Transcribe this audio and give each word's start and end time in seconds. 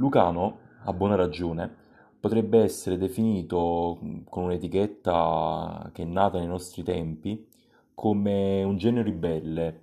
Lucano, 0.00 0.60
a 0.84 0.94
buona 0.94 1.14
ragione, 1.14 1.70
potrebbe 2.18 2.62
essere 2.62 2.96
definito 2.96 3.98
mm, 4.02 4.20
con 4.30 4.44
un'etichetta 4.44 5.90
che 5.92 6.02
è 6.02 6.06
nata 6.06 6.38
nei 6.38 6.46
nostri 6.46 6.82
tempi 6.82 7.46
come 7.94 8.62
un 8.62 8.78
genio 8.78 9.02
ribelle, 9.02 9.82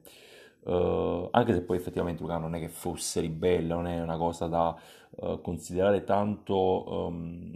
eh, 0.66 1.28
anche 1.30 1.54
se 1.54 1.62
poi 1.62 1.78
effettivamente 1.78 2.24
Lucano 2.24 2.48
non 2.48 2.56
è 2.56 2.60
che 2.60 2.68
fosse 2.68 3.21
ribelle, 3.21 3.75
non 3.75 3.86
è 3.86 4.02
una 4.02 4.18
cosa 4.18 4.48
da 4.48 4.75
eh, 5.21 5.39
considerare 5.39 6.04
tanto 6.04 7.09
ehm, 7.09 7.54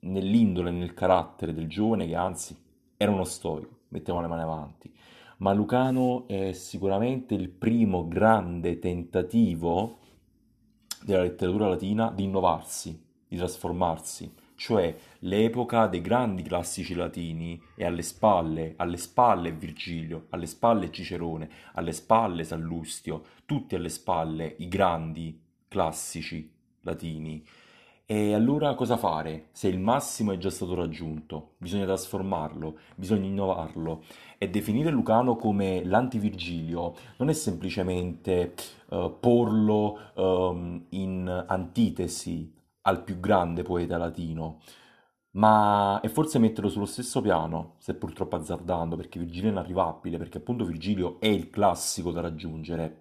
nell'indole, 0.00 0.70
nel 0.70 0.92
carattere 0.92 1.54
del 1.54 1.66
giovane, 1.66 2.06
che 2.06 2.14
anzi 2.14 2.54
era 2.98 3.10
uno 3.10 3.24
stoico, 3.24 3.78
mettiamo 3.88 4.20
le 4.20 4.26
mani 4.26 4.42
avanti. 4.42 4.92
Ma 5.38 5.54
Lucano 5.54 6.28
è 6.28 6.52
sicuramente 6.52 7.32
il 7.34 7.48
primo 7.48 8.06
grande 8.06 8.78
tentativo 8.78 10.00
della 11.04 11.22
letteratura 11.22 11.68
latina 11.68 12.10
di 12.10 12.24
innovarsi, 12.24 13.00
di 13.26 13.36
trasformarsi, 13.36 14.32
cioè 14.54 14.94
l'epoca 15.20 15.88
dei 15.88 16.00
grandi 16.00 16.42
classici 16.42 16.94
latini 16.94 17.60
è 17.74 17.84
alle 17.84 18.02
spalle, 18.02 18.74
alle 18.76 18.96
spalle 18.96 19.50
Virgilio, 19.50 20.26
alle 20.30 20.46
spalle 20.46 20.92
Cicerone, 20.92 21.50
alle 21.74 21.92
spalle 21.92 22.44
Sallustio, 22.44 23.24
tutti 23.44 23.74
alle 23.74 23.88
spalle 23.88 24.54
i 24.58 24.68
grandi 24.68 25.40
classici 25.66 26.48
latini. 26.82 27.44
E 28.04 28.34
allora 28.34 28.74
cosa 28.74 28.96
fare 28.96 29.48
se 29.52 29.68
il 29.68 29.78
massimo 29.78 30.32
è 30.32 30.36
già 30.36 30.50
stato 30.50 30.74
raggiunto? 30.74 31.54
Bisogna 31.56 31.84
trasformarlo, 31.84 32.78
bisogna 32.96 33.26
innovarlo. 33.26 34.02
E 34.38 34.50
definire 34.50 34.90
Lucano 34.90 35.36
come 35.36 35.84
l'antivirgilio 35.84 36.94
non 37.18 37.28
è 37.28 37.32
semplicemente 37.32 38.54
uh, 38.90 39.18
porlo 39.18 39.98
um, 40.14 40.84
in 40.90 41.44
antitesi 41.46 42.52
al 42.82 43.02
più 43.04 43.20
grande 43.20 43.62
poeta 43.62 43.96
latino, 43.96 44.58
ma 45.32 46.00
è 46.00 46.08
forse 46.08 46.38
metterlo 46.38 46.68
sullo 46.68 46.84
stesso 46.84 47.20
piano, 47.20 47.76
se 47.78 47.94
purtroppo 47.94 48.36
azzardando, 48.36 48.96
perché 48.96 49.18
Virgilio 49.18 49.48
è 49.48 49.52
inarrivabile, 49.52 50.18
perché 50.18 50.38
appunto 50.38 50.64
Virgilio 50.64 51.18
è 51.20 51.28
il 51.28 51.48
classico 51.50 52.10
da 52.10 52.20
raggiungere. 52.20 52.98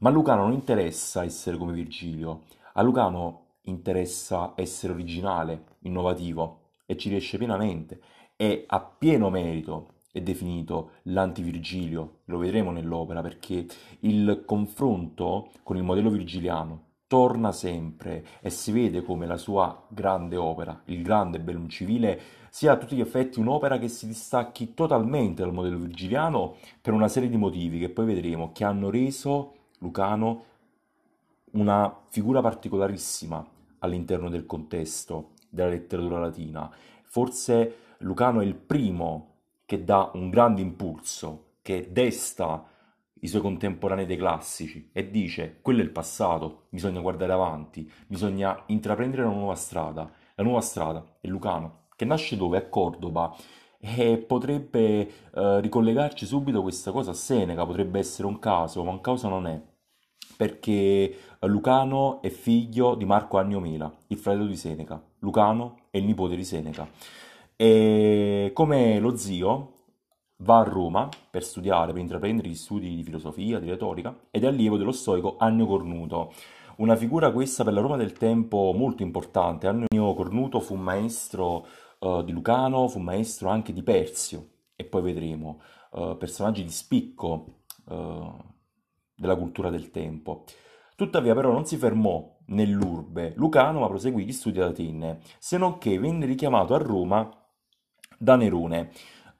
Ma 0.00 0.10
a 0.10 0.12
Lucano 0.12 0.42
non 0.42 0.52
interessa 0.52 1.22
essere 1.24 1.56
come 1.56 1.72
Virgilio, 1.72 2.42
a 2.74 2.82
Lucano 2.82 3.41
interessa 3.62 4.52
essere 4.56 4.92
originale, 4.92 5.64
innovativo, 5.80 6.60
e 6.86 6.96
ci 6.96 7.08
riesce 7.08 7.38
pienamente, 7.38 8.00
e 8.36 8.64
a 8.66 8.80
pieno 8.80 9.30
merito 9.30 9.88
è 10.12 10.20
definito 10.20 10.90
l'anti-Virgilio, 11.04 12.20
lo 12.24 12.38
vedremo 12.38 12.70
nell'opera, 12.70 13.22
perché 13.22 13.66
il 14.00 14.42
confronto 14.44 15.50
con 15.62 15.76
il 15.76 15.82
modello 15.82 16.10
virgiliano 16.10 16.90
torna 17.06 17.52
sempre 17.52 18.24
e 18.40 18.50
si 18.50 18.72
vede 18.72 19.02
come 19.02 19.26
la 19.26 19.36
sua 19.36 19.84
grande 19.88 20.36
opera, 20.36 20.82
il 20.86 21.02
grande 21.02 21.40
Bellum 21.40 21.68
Civile, 21.68 22.20
sia 22.48 22.72
a 22.72 22.76
tutti 22.76 22.96
gli 22.96 23.00
effetti 23.00 23.38
un'opera 23.38 23.78
che 23.78 23.88
si 23.88 24.06
distacchi 24.06 24.74
totalmente 24.74 25.42
dal 25.42 25.52
modello 25.52 25.78
virgiliano 25.78 26.56
per 26.80 26.92
una 26.92 27.08
serie 27.08 27.28
di 27.28 27.36
motivi 27.36 27.78
che 27.78 27.88
poi 27.88 28.06
vedremo 28.06 28.52
che 28.52 28.64
hanno 28.64 28.90
reso 28.90 29.54
Lucano 29.78 30.44
una 31.52 31.94
figura 32.08 32.40
particolarissima 32.40 33.46
all'interno 33.82 34.28
del 34.28 34.46
contesto 34.46 35.34
della 35.48 35.68
letteratura 35.68 36.18
latina. 36.18 36.70
Forse 37.04 37.76
Lucano 37.98 38.40
è 38.40 38.44
il 38.44 38.54
primo 38.54 39.28
che 39.64 39.84
dà 39.84 40.10
un 40.14 40.30
grande 40.30 40.60
impulso, 40.60 41.52
che 41.62 41.88
desta 41.92 42.66
i 43.20 43.28
suoi 43.28 43.40
contemporanei 43.40 44.04
dei 44.04 44.16
classici 44.16 44.90
e 44.92 45.08
dice 45.08 45.58
quello 45.62 45.80
è 45.80 45.84
il 45.84 45.90
passato, 45.90 46.64
bisogna 46.70 47.00
guardare 47.00 47.32
avanti, 47.32 47.90
bisogna 48.06 48.64
intraprendere 48.66 49.22
una 49.22 49.34
nuova 49.34 49.54
strada. 49.54 50.10
La 50.34 50.42
nuova 50.42 50.60
strada 50.60 51.16
è 51.20 51.28
Lucano, 51.28 51.86
che 51.94 52.04
nasce 52.04 52.36
dove? 52.36 52.58
A 52.58 52.66
Cordoba 52.66 53.34
e 53.78 54.16
potrebbe 54.18 55.10
eh, 55.34 55.60
ricollegarci 55.60 56.24
subito 56.24 56.62
questa 56.62 56.92
cosa 56.92 57.10
a 57.10 57.14
Seneca, 57.14 57.66
potrebbe 57.66 57.98
essere 57.98 58.26
un 58.26 58.38
caso, 58.38 58.82
ma 58.84 58.90
un 58.90 59.00
caso 59.00 59.28
non 59.28 59.46
è, 59.46 59.60
perché 60.42 61.14
Lucano 61.42 62.20
è 62.20 62.28
figlio 62.28 62.96
di 62.96 63.04
Marco 63.04 63.38
Annio 63.38 63.60
Mela, 63.60 63.94
il 64.08 64.18
fratello 64.18 64.46
di 64.46 64.56
Seneca. 64.56 65.00
Lucano 65.20 65.82
è 65.90 65.98
il 65.98 66.04
nipote 66.04 66.34
di 66.34 66.42
Seneca. 66.42 66.88
E 67.54 68.50
come 68.52 68.98
lo 68.98 69.14
zio, 69.16 69.68
Va 70.38 70.58
a 70.58 70.64
Roma 70.64 71.08
per 71.30 71.44
studiare, 71.44 71.92
per 71.92 72.00
intraprendere 72.00 72.48
gli 72.48 72.56
studi 72.56 72.96
di 72.96 73.04
filosofia, 73.04 73.60
di 73.60 73.70
retorica, 73.70 74.22
ed 74.32 74.42
è 74.42 74.48
allievo 74.48 74.76
dello 74.76 74.90
stoico 74.90 75.36
Annio 75.38 75.66
Cornuto. 75.66 76.32
Una 76.78 76.96
figura 76.96 77.30
questa 77.30 77.62
per 77.62 77.72
la 77.74 77.80
Roma 77.80 77.96
del 77.96 78.12
tempo 78.12 78.72
molto 78.74 79.04
importante. 79.04 79.68
Annio 79.68 80.14
Cornuto 80.14 80.58
fu 80.58 80.74
maestro 80.74 81.64
uh, 82.00 82.24
di 82.24 82.32
Lucano, 82.32 82.88
fu 82.88 82.98
maestro 82.98 83.50
anche 83.50 83.72
di 83.72 83.84
Persio, 83.84 84.48
e 84.74 84.84
poi 84.84 85.02
vedremo 85.02 85.60
uh, 85.92 86.16
personaggi 86.16 86.64
di 86.64 86.70
spicco 86.70 87.62
uh, 87.84 88.34
della 89.22 89.36
cultura 89.36 89.70
del 89.70 89.90
tempo. 89.92 90.44
Tuttavia 90.96 91.34
però 91.34 91.52
non 91.52 91.64
si 91.64 91.76
fermò 91.76 92.38
nell'urbe 92.48 93.32
lucano, 93.36 93.78
ma 93.80 93.86
proseguì 93.86 94.24
gli 94.24 94.32
studi 94.32 94.60
ad 94.60 94.70
Atene, 94.70 95.20
se 95.38 95.56
non 95.56 95.78
che 95.78 95.98
venne 95.98 96.26
richiamato 96.26 96.74
a 96.74 96.78
Roma 96.78 97.30
da 98.18 98.36
Nerone. 98.36 98.90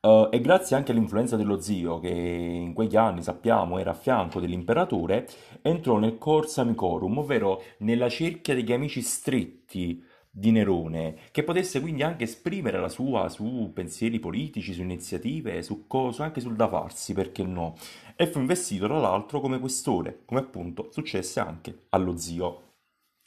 Uh, 0.00 0.28
e 0.30 0.40
grazie 0.40 0.74
anche 0.74 0.92
all'influenza 0.92 1.36
dello 1.36 1.60
zio, 1.60 2.00
che 2.00 2.08
in 2.08 2.72
quegli 2.72 2.96
anni 2.96 3.22
sappiamo 3.22 3.78
era 3.78 3.90
a 3.90 3.94
fianco 3.94 4.40
dell'imperatore, 4.40 5.28
entrò 5.62 5.98
nel 5.98 6.18
Corsa 6.18 6.62
Amicorum, 6.62 7.18
ovvero 7.18 7.62
nella 7.78 8.08
cerchia 8.08 8.54
degli 8.54 8.72
amici 8.72 9.00
stretti 9.02 10.02
di 10.34 10.50
Nerone, 10.50 11.16
che 11.30 11.44
potesse 11.44 11.80
quindi 11.80 12.02
anche 12.02 12.24
esprimere 12.24 12.80
la 12.80 12.88
sua 12.88 13.28
su 13.28 13.70
pensieri 13.74 14.18
politici, 14.18 14.72
su 14.72 14.80
iniziative, 14.80 15.62
su 15.62 15.86
cose, 15.86 16.22
anche 16.22 16.40
sul 16.40 16.56
da 16.56 16.66
farsi, 16.68 17.12
perché 17.12 17.42
no? 17.42 17.76
E 18.16 18.26
fu 18.26 18.38
investito 18.38 18.86
tra 18.86 18.98
l'altro 18.98 19.40
come 19.40 19.60
questore, 19.60 20.22
come 20.24 20.40
appunto 20.40 20.88
successe 20.90 21.38
anche 21.38 21.84
allo 21.90 22.16
zio. 22.16 22.70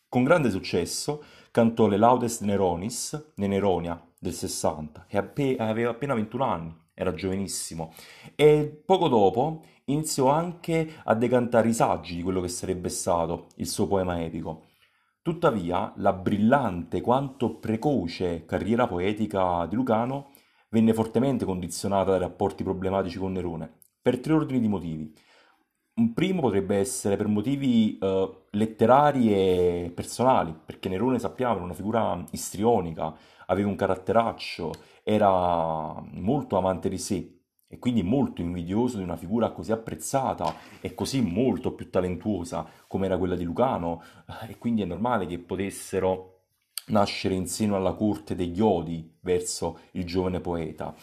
Con 0.09 0.23
grande 0.23 0.49
successo 0.49 1.23
cantò 1.51 1.87
le 1.87 1.97
Laudes 1.97 2.41
Neronis, 2.41 3.33
ne 3.35 3.47
Neronia, 3.47 4.03
del 4.17 4.33
60 4.33 5.05
e 5.07 5.55
aveva 5.59 5.91
appena 5.91 6.15
21 6.15 6.43
anni, 6.43 6.75
era 6.95 7.13
giovanissimo 7.13 7.93
e 8.35 8.81
poco 8.83 9.07
dopo 9.07 9.63
iniziò 9.85 10.29
anche 10.29 10.95
a 11.03 11.13
decantare 11.13 11.69
i 11.69 11.73
saggi 11.73 12.15
di 12.15 12.23
quello 12.23 12.41
che 12.41 12.47
sarebbe 12.47 12.89
stato 12.89 13.47
il 13.57 13.67
suo 13.67 13.85
poema 13.85 14.23
epico. 14.23 14.63
Tuttavia, 15.25 15.91
la 15.95 16.13
brillante 16.13 17.01
quanto 17.01 17.55
precoce 17.55 18.45
carriera 18.45 18.85
poetica 18.85 19.65
di 19.65 19.73
Lucano 19.73 20.29
venne 20.69 20.93
fortemente 20.93 21.45
condizionata 21.45 22.11
dai 22.11 22.19
rapporti 22.19 22.63
problematici 22.63 23.17
con 23.17 23.31
Nerone, 23.31 23.73
per 23.99 24.19
tre 24.19 24.33
ordini 24.33 24.59
di 24.59 24.67
motivi. 24.67 25.11
Un 25.95 26.13
primo 26.13 26.41
potrebbe 26.41 26.77
essere 26.77 27.15
per 27.15 27.25
motivi 27.25 27.97
uh, 27.99 28.43
letterari 28.51 29.33
e 29.33 29.91
personali, 29.95 30.55
perché 30.63 30.89
Nerone 30.89 31.17
sappiamo 31.17 31.55
era 31.55 31.63
una 31.63 31.73
figura 31.73 32.23
istrionica, 32.29 33.11
aveva 33.47 33.67
un 33.67 33.75
caratteraccio, 33.75 34.73
era 35.01 36.03
molto 36.11 36.55
amante 36.55 36.87
di 36.87 36.99
sé 36.99 37.34
e 37.75 37.79
quindi 37.79 38.03
molto 38.03 38.39
invidioso 38.39 38.97
di 38.97 39.03
una 39.03 39.17
figura 39.17 39.51
così 39.51 39.73
apprezzata 39.73 40.55
e 40.79 40.93
così 40.93 41.21
molto 41.21 41.73
più 41.73 41.89
talentuosa 41.89 42.65
come 42.87 43.05
era 43.05 43.17
quella 43.17 43.35
di 43.35 43.43
Lucano 43.43 44.01
e 44.47 44.57
quindi 44.57 44.81
è 44.81 44.85
normale 44.85 45.25
che 45.25 45.39
potessero 45.39 46.31
nascere 46.87 47.33
in 47.33 47.47
seno 47.47 47.75
alla 47.75 47.91
corte 47.91 48.33
degli 48.33 48.61
odi 48.61 49.17
verso 49.19 49.79
il 49.91 50.05
giovane 50.05 50.39
poeta. 50.39 50.95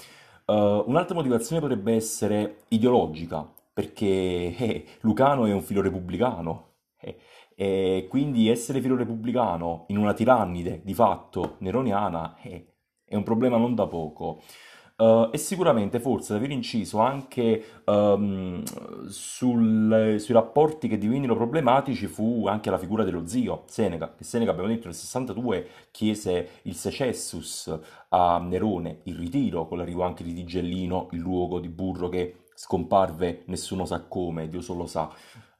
Uh, 0.47 0.83
un'altra 0.87 1.15
motivazione 1.15 1.61
potrebbe 1.61 1.95
essere 1.95 2.63
ideologica, 2.69 3.47
perché 3.73 4.07
eh, 4.07 4.85
Lucano 5.01 5.45
è 5.45 5.53
un 5.53 5.63
filo 5.63 5.83
repubblicano, 5.83 6.71
eh, 7.01 7.19
e 7.55 8.07
quindi 8.09 8.49
essere 8.49 8.81
filo 8.81 8.97
repubblicano 8.97 9.85
in 9.89 9.99
una 9.99 10.15
tirannide 10.15 10.81
di 10.83 10.95
fatto 10.95 11.57
neroniana 11.59 12.37
è, 12.41 12.65
è 13.05 13.15
un 13.15 13.23
problema 13.25 13.59
non 13.59 13.75
da 13.75 13.87
poco. 13.87 14.41
Uh, 15.03 15.31
e 15.33 15.37
sicuramente 15.37 15.99
forse 15.99 16.35
aver 16.35 16.53
inciso 16.53 17.01
anche 17.01 17.81
um, 17.87 18.63
sul, 19.09 20.15
sui 20.21 20.33
rapporti 20.33 20.87
che 20.87 20.97
divennero 20.97 21.35
problematici 21.35 22.07
fu 22.07 22.47
anche 22.47 22.71
la 22.71 22.79
figura 22.79 23.03
dello 23.03 23.27
zio 23.27 23.65
Seneca, 23.67 24.15
che 24.15 24.23
Seneca 24.23 24.53
abbiamo 24.53 24.69
detto 24.69 24.87
nel 24.87 24.95
62 24.95 25.69
chiese 25.91 26.61
il 26.63 26.77
secessus 26.77 27.77
a 28.11 28.39
Nerone, 28.39 29.01
il 29.05 29.17
ritiro, 29.17 29.67
con 29.67 29.79
l'arrivo 29.79 30.05
anche 30.05 30.23
di 30.23 30.35
Tigellino, 30.35 31.09
il 31.11 31.19
luogo 31.19 31.59
di 31.59 31.69
burro 31.69 32.09
che 32.09 32.45
scomparve 32.55 33.43
nessuno 33.47 33.85
sa 33.85 34.05
come, 34.07 34.49
Dio 34.49 34.61
solo 34.61 34.87
sa. 34.87 35.11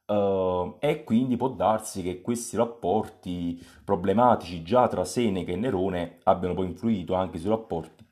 Uh, 0.07 0.77
e 0.79 1.03
quindi 1.03 1.37
può 1.37 1.49
darsi 1.49 2.03
che 2.03 2.21
questi 2.21 2.57
rapporti 2.57 3.61
problematici 3.85 4.63
già 4.63 4.87
tra 4.87 5.05
Seneca 5.05 5.51
e 5.51 5.57
Nerone 5.57 6.19
abbiano 6.23 6.55
poi 6.55 6.67
influito 6.67 7.15
anche 7.15 7.39
sui 7.39 7.49
rapporti 7.49 8.11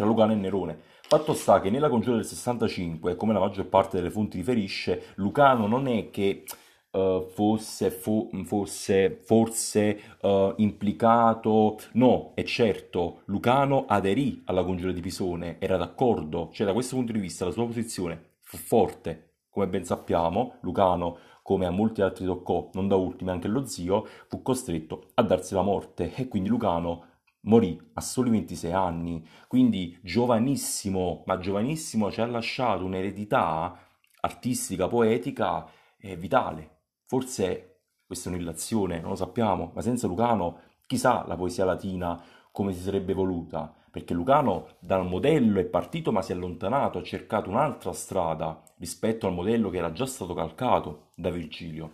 tra 0.00 0.08
Lucano 0.08 0.32
e 0.32 0.36
Nerone. 0.36 0.78
Fatto 1.02 1.34
sta 1.34 1.60
che 1.60 1.68
nella 1.68 1.90
congiura 1.90 2.16
del 2.16 2.24
65, 2.24 3.16
come 3.16 3.34
la 3.34 3.38
maggior 3.38 3.66
parte 3.66 3.98
delle 3.98 4.10
fonti 4.10 4.38
riferisce, 4.38 5.12
Lucano 5.16 5.66
non 5.66 5.88
è 5.88 6.08
che 6.10 6.44
eh, 6.90 7.26
fosse, 7.34 7.90
fo- 7.90 8.30
fosse 8.44 9.20
forse 9.22 10.00
eh, 10.20 10.54
implicato. 10.56 11.78
No, 11.92 12.32
è 12.34 12.44
certo, 12.44 13.22
Lucano 13.26 13.84
aderì 13.86 14.42
alla 14.46 14.64
congiura 14.64 14.92
di 14.92 15.02
Pisone, 15.02 15.56
era 15.58 15.76
d'accordo, 15.76 16.48
cioè 16.52 16.66
da 16.66 16.72
questo 16.72 16.96
punto 16.96 17.12
di 17.12 17.18
vista 17.18 17.44
la 17.44 17.50
sua 17.50 17.66
posizione 17.66 18.36
fu 18.40 18.56
forte. 18.56 19.26
Come 19.50 19.66
ben 19.68 19.84
sappiamo, 19.84 20.54
Lucano, 20.60 21.18
come 21.42 21.66
a 21.66 21.70
molti 21.70 22.00
altri 22.00 22.24
toccò, 22.24 22.70
non 22.74 22.88
da 22.88 22.94
ultimo 22.94 23.32
anche 23.32 23.48
lo 23.48 23.66
zio, 23.66 24.06
fu 24.28 24.40
costretto 24.40 25.10
a 25.14 25.22
darsi 25.22 25.52
la 25.54 25.62
morte 25.62 26.14
e 26.14 26.28
quindi 26.28 26.48
Lucano 26.48 27.08
morì 27.42 27.78
a 27.94 28.00
soli 28.00 28.30
26 28.30 28.72
anni, 28.72 29.26
quindi 29.46 29.98
giovanissimo, 30.02 31.22
ma 31.26 31.38
giovanissimo 31.38 32.10
ci 32.10 32.20
ha 32.20 32.26
lasciato 32.26 32.84
un'eredità 32.84 33.78
artistica, 34.20 34.88
poetica 34.88 35.66
eh, 35.98 36.16
vitale. 36.16 36.78
Forse 37.06 37.70
questa 38.06 38.28
è 38.28 38.32
un'illazione, 38.32 39.00
non 39.00 39.10
lo 39.10 39.16
sappiamo, 39.16 39.72
ma 39.74 39.80
senza 39.82 40.06
Lucano 40.06 40.60
chissà 40.86 41.24
la 41.26 41.36
poesia 41.36 41.64
latina 41.64 42.20
come 42.50 42.72
si 42.72 42.80
sarebbe 42.80 43.14
voluta, 43.14 43.72
perché 43.90 44.14
Lucano 44.14 44.68
dal 44.80 45.06
modello 45.06 45.60
è 45.60 45.64
partito 45.64 46.12
ma 46.12 46.22
si 46.22 46.32
è 46.32 46.34
allontanato, 46.34 46.98
ha 46.98 47.02
cercato 47.02 47.48
un'altra 47.48 47.92
strada 47.92 48.62
rispetto 48.78 49.26
al 49.26 49.32
modello 49.32 49.70
che 49.70 49.78
era 49.78 49.92
già 49.92 50.06
stato 50.06 50.34
calcato 50.34 51.10
da 51.14 51.30
Virgilio. 51.30 51.92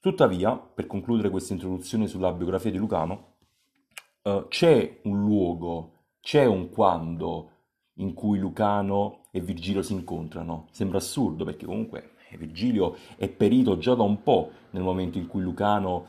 Tuttavia, 0.00 0.56
per 0.56 0.86
concludere 0.86 1.30
questa 1.30 1.54
introduzione 1.54 2.06
sulla 2.06 2.30
biografia 2.32 2.70
di 2.70 2.76
Lucano, 2.76 3.33
eh, 4.24 4.46
c'è 4.48 5.00
un 5.04 5.20
luogo, 5.20 5.92
c'è 6.20 6.44
un 6.44 6.70
quando 6.70 7.50
in 7.98 8.14
cui 8.14 8.38
Lucano 8.38 9.26
e 9.30 9.40
Virgilio 9.40 9.82
si 9.82 9.92
incontrano. 9.92 10.66
Sembra 10.70 10.98
assurdo 10.98 11.44
perché 11.44 11.66
comunque 11.66 12.14
Virgilio 12.36 12.96
è 13.16 13.28
perito 13.28 13.78
già 13.78 13.94
da 13.94 14.02
un 14.02 14.22
po' 14.22 14.50
nel 14.70 14.82
momento 14.82 15.18
in 15.18 15.26
cui 15.26 15.42
Lucano 15.42 16.06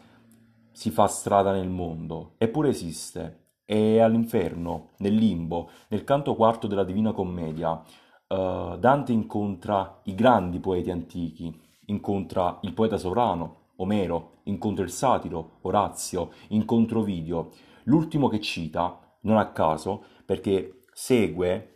si 0.72 0.90
fa 0.90 1.08
strada 1.08 1.52
nel 1.52 1.70
mondo, 1.70 2.34
eppure 2.38 2.70
esiste. 2.70 3.44
È 3.66 4.00
all'inferno, 4.00 4.90
nel 4.98 5.16
limbo, 5.16 5.70
nel 5.90 6.04
canto 6.04 6.36
quarto 6.36 6.68
della 6.68 6.84
Divina 6.84 7.14
Commedia. 7.14 7.82
Uh, 8.28 8.78
Dante 8.78 9.12
incontra 9.12 10.02
i 10.04 10.16
grandi 10.16 10.60
poeti 10.60 10.92
antichi, 10.92 11.56
incontra 11.86 12.60
il 12.62 12.74
poeta 12.74 12.98
sovrano, 12.98 13.72
Omero, 13.78 14.42
incontra 14.44 14.84
il 14.84 14.92
satiro, 14.92 15.58
Orazio, 15.62 16.32
incontra 16.50 17.00
Ovidio. 17.00 17.52
L'ultimo 17.86 18.28
che 18.28 18.40
cita, 18.40 19.18
non 19.22 19.38
a 19.38 19.52
caso, 19.52 20.04
perché 20.26 20.82
segue 20.94 21.72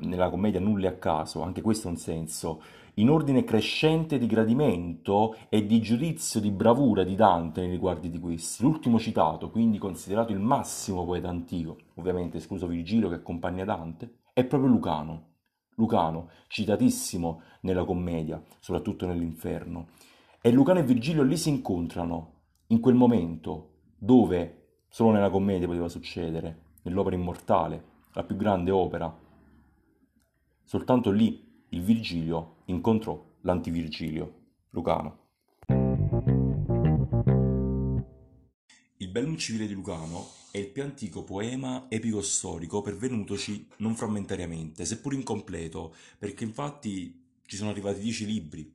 nella 0.00 0.30
commedia 0.30 0.60
Nulla 0.60 0.88
a 0.88 0.96
caso, 0.96 1.42
anche 1.42 1.62
questo 1.62 1.88
è 1.88 1.90
un 1.90 1.96
senso, 1.96 2.62
in 2.94 3.10
ordine 3.10 3.44
crescente 3.44 4.18
di 4.18 4.26
gradimento 4.26 5.34
e 5.48 5.66
di 5.66 5.80
giudizio 5.80 6.40
di 6.40 6.50
bravura 6.50 7.04
di 7.04 7.14
Dante 7.14 7.62
nei 7.62 7.70
riguardi 7.70 8.10
di 8.10 8.20
questi. 8.20 8.62
L'ultimo 8.62 8.98
citato, 8.98 9.50
quindi 9.50 9.78
considerato 9.78 10.32
il 10.32 10.40
massimo 10.40 11.04
poeta 11.04 11.28
antico, 11.28 11.78
ovviamente 11.94 12.36
escluso 12.36 12.66
Virgilio 12.66 13.08
che 13.08 13.16
accompagna 13.16 13.64
Dante, 13.64 14.18
è 14.32 14.44
proprio 14.44 14.70
Lucano. 14.70 15.32
Lucano, 15.76 16.28
citatissimo 16.46 17.42
nella 17.62 17.84
commedia, 17.84 18.40
soprattutto 18.60 19.06
nell'inferno. 19.06 19.88
E 20.40 20.52
Lucano 20.52 20.78
e 20.78 20.84
Virgilio 20.84 21.22
lì 21.22 21.36
si 21.36 21.48
incontrano, 21.48 22.42
in 22.68 22.78
quel 22.78 22.94
momento, 22.94 23.70
dove 23.96 24.63
solo 24.94 25.10
nella 25.10 25.28
commedia 25.28 25.66
poteva 25.66 25.88
succedere, 25.88 26.76
nell'opera 26.82 27.16
immortale, 27.16 27.84
la 28.12 28.22
più 28.22 28.36
grande 28.36 28.70
opera. 28.70 29.12
Soltanto 30.62 31.10
lì 31.10 31.64
il 31.70 31.82
Virgilio 31.82 32.58
incontrò 32.66 33.20
l'antivirgilio, 33.40 34.34
Lucano. 34.70 35.18
Il 38.98 39.08
Bellum 39.08 39.36
civile 39.36 39.66
di 39.66 39.74
Lucano 39.74 40.28
è 40.52 40.58
il 40.58 40.68
più 40.68 40.84
antico 40.84 41.24
poema 41.24 41.86
epico-storico 41.88 42.80
pervenutoci 42.80 43.66
non 43.78 43.96
frammentariamente, 43.96 44.84
seppur 44.84 45.12
incompleto, 45.14 45.92
perché 46.20 46.44
infatti 46.44 47.20
ci 47.44 47.56
sono 47.56 47.70
arrivati 47.70 47.98
dieci 47.98 48.26
libri. 48.26 48.72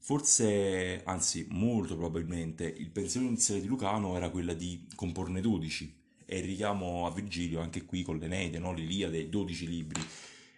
Forse, 0.00 1.02
anzi 1.04 1.46
molto 1.50 1.96
probabilmente, 1.96 2.64
il 2.64 2.90
pensiero 2.90 3.26
iniziale 3.26 3.60
di 3.60 3.66
Lucano 3.66 4.16
era 4.16 4.30
quella 4.30 4.54
di 4.54 4.86
comporne 4.94 5.40
dodici, 5.40 5.94
e 6.24 6.38
il 6.38 6.44
richiamo 6.44 7.06
a 7.06 7.10
Virgilio 7.10 7.60
anche 7.60 7.84
qui 7.84 8.02
con 8.02 8.18
l'Eneide, 8.18 8.58
no? 8.58 8.72
l'Iliade, 8.72 9.28
dodici 9.28 9.66
libri. 9.66 10.00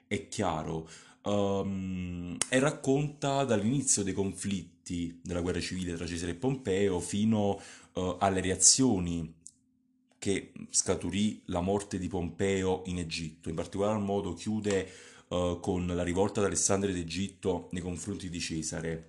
È 0.06 0.28
chiaro, 0.28 0.88
Um, 1.22 2.38
e 2.48 2.58
racconta 2.58 3.44
dall'inizio 3.44 4.02
dei 4.02 4.14
conflitti 4.14 5.20
della 5.22 5.42
guerra 5.42 5.60
civile 5.60 5.94
tra 5.94 6.06
Cesare 6.06 6.32
e 6.32 6.34
Pompeo 6.34 6.98
fino 6.98 7.60
uh, 7.92 8.16
alle 8.18 8.40
reazioni 8.40 9.34
che 10.18 10.52
scaturì 10.70 11.42
la 11.46 11.60
morte 11.60 11.98
di 11.98 12.08
Pompeo 12.08 12.84
in 12.86 12.98
Egitto. 12.98 13.50
In 13.50 13.54
particolar 13.54 13.98
modo 13.98 14.32
chiude 14.32 14.90
uh, 15.28 15.60
con 15.60 15.86
la 15.86 16.02
rivolta 16.02 16.40
di 16.40 16.46
Alessandria 16.46 16.94
d'Egitto 16.94 17.68
nei 17.72 17.82
confronti 17.82 18.30
di 18.30 18.40
Cesare. 18.40 19.08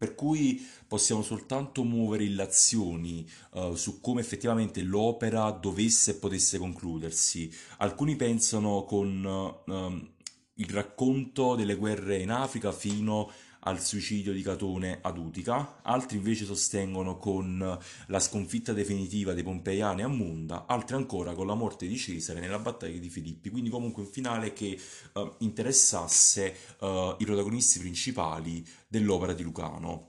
Per 0.00 0.14
cui 0.14 0.66
possiamo 0.88 1.20
soltanto 1.20 1.84
muovere 1.84 2.24
illazioni 2.24 3.28
uh, 3.50 3.74
su 3.74 4.00
come 4.00 4.22
effettivamente 4.22 4.80
l'opera 4.80 5.50
dovesse 5.50 6.12
e 6.12 6.14
potesse 6.14 6.56
concludersi. 6.56 7.52
Alcuni 7.80 8.16
pensano 8.16 8.84
con 8.84 9.60
uh, 9.66 10.08
il 10.54 10.70
racconto 10.70 11.54
delle 11.54 11.74
guerre 11.74 12.16
in 12.16 12.30
Africa 12.30 12.72
fino 12.72 13.30
al 13.60 13.80
suicidio 13.80 14.32
di 14.32 14.42
Catone 14.42 14.98
ad 15.02 15.18
Utica, 15.18 15.80
altri 15.82 16.16
invece 16.16 16.44
sostengono 16.44 17.18
con 17.18 17.78
la 18.06 18.20
sconfitta 18.20 18.72
definitiva 18.72 19.34
dei 19.34 19.42
Pompeiani 19.42 20.02
a 20.02 20.08
Munda, 20.08 20.66
altri 20.66 20.96
ancora 20.96 21.34
con 21.34 21.46
la 21.46 21.54
morte 21.54 21.86
di 21.86 21.96
Cesare 21.96 22.40
nella 22.40 22.58
battaglia 22.58 22.98
di 22.98 23.08
Filippi, 23.08 23.50
quindi 23.50 23.70
comunque 23.70 24.02
un 24.02 24.08
finale 24.08 24.52
che 24.52 24.78
uh, 25.14 25.34
interessasse 25.38 26.56
uh, 26.78 27.14
i 27.18 27.24
protagonisti 27.24 27.78
principali 27.78 28.66
dell'opera 28.88 29.32
di 29.32 29.42
Lucano. 29.42 30.08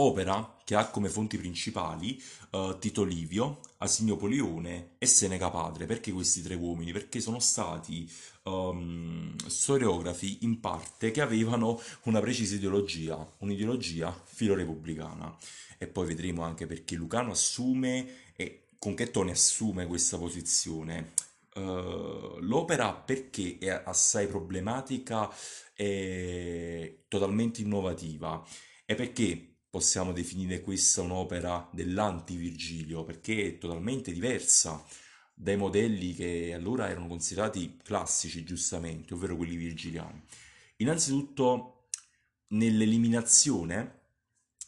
Opera 0.00 0.56
che 0.64 0.76
ha 0.76 0.90
come 0.90 1.08
fonti 1.08 1.36
principali 1.38 2.22
uh, 2.50 2.78
Tito 2.78 3.02
Livio, 3.02 3.60
Asinio 3.78 4.16
Polione 4.16 4.90
e 4.98 5.06
Seneca 5.06 5.50
Padre. 5.50 5.86
Perché 5.86 6.12
questi 6.12 6.40
tre 6.40 6.54
uomini? 6.54 6.92
Perché 6.92 7.20
sono 7.20 7.40
stati 7.40 8.08
um, 8.48 9.34
storiografi 9.46 10.38
in 10.42 10.60
parte 10.60 11.10
che 11.10 11.20
avevano 11.20 11.80
una 12.04 12.20
precisa 12.20 12.54
ideologia, 12.54 13.28
un'ideologia 13.38 14.12
filorepubblicana. 14.24 15.36
E 15.78 15.86
poi 15.86 16.06
vedremo 16.06 16.42
anche 16.42 16.66
perché 16.66 16.96
Lucano 16.96 17.32
assume 17.32 18.32
e 18.34 18.64
con 18.78 18.94
che 18.94 19.10
toni 19.10 19.30
assume 19.30 19.86
questa 19.86 20.18
posizione. 20.18 21.12
Uh, 21.54 22.38
l'opera 22.40 22.92
perché 22.92 23.58
è 23.58 23.82
assai 23.84 24.28
problematica 24.28 25.28
e 25.74 27.04
totalmente 27.08 27.62
innovativa 27.62 28.44
e 28.84 28.94
perché 28.94 29.54
possiamo 29.70 30.12
definire 30.12 30.60
questa 30.60 31.02
un'opera 31.02 31.68
dell'anti-Virgilio 31.72 33.04
perché 33.04 33.46
è 33.46 33.58
totalmente 33.58 34.12
diversa 34.12 34.82
dai 35.40 35.56
modelli 35.56 36.14
che 36.14 36.52
allora 36.52 36.88
erano 36.88 37.06
considerati 37.06 37.78
classici, 37.82 38.42
giustamente, 38.42 39.14
ovvero 39.14 39.36
quelli 39.36 39.54
virgiliani. 39.54 40.20
Innanzitutto 40.78 41.86
nell'eliminazione 42.48 44.00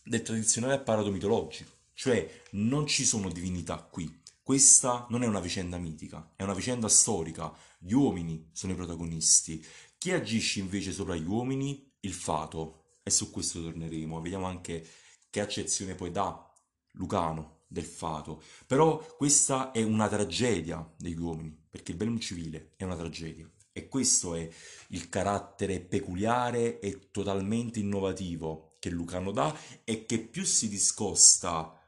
del 0.05 0.23
tradizionale 0.23 0.75
apparato 0.75 1.11
mitologico, 1.11 1.71
cioè 1.93 2.43
non 2.53 2.87
ci 2.87 3.05
sono 3.05 3.31
divinità 3.31 3.79
qui. 3.79 4.19
Questa 4.43 5.07
non 5.11 5.25
è 5.25 5.27
una 5.27 5.41
vicenda 5.41 5.77
mitica, 5.77 6.33
è 6.37 6.45
una 6.45 6.55
vicenda 6.55 6.89
storica. 6.89 7.53
Gli 7.79 7.93
uomini 7.93 8.51
sono 8.53 8.73
i 8.73 8.77
protagonisti. 8.77 9.65
Chi 9.99 10.13
agisce 10.13 10.61
invece 10.61 10.93
sopra 10.93 11.17
gli 11.17 11.27
uomini? 11.27 11.93
Il 12.01 12.13
fato. 12.13 12.99
E 13.03 13.11
su 13.11 13.31
questo 13.31 13.61
torneremo. 13.63 14.21
Vediamo 14.21 14.47
anche 14.47 14.87
che 15.31 15.41
accezione 15.41 15.95
poi 15.95 16.11
dà 16.11 16.53
Lucano 16.93 17.60
del 17.71 17.85
fato. 17.85 18.43
Però 18.67 18.99
questa 19.17 19.71
è 19.71 19.83
una 19.83 20.09
tragedia 20.09 20.85
degli 20.99 21.19
uomini, 21.19 21.57
perché 21.71 21.93
il 21.93 21.97
bellum 21.97 22.19
civile 22.19 22.73
è 22.77 22.83
una 22.83 22.97
tragedia. 22.97 23.49
E 23.73 23.87
questo 23.87 24.35
è 24.35 24.49
il 24.89 25.09
carattere 25.09 25.81
peculiare 25.81 26.81
e 26.81 27.11
totalmente 27.13 27.79
innovativo 27.79 28.77
che 28.81 28.91
Lucano 28.91 29.31
dà 29.31 29.57
e 29.85 30.05
che 30.05 30.19
più 30.19 30.45
si 30.45 30.69
discosta 30.69 31.81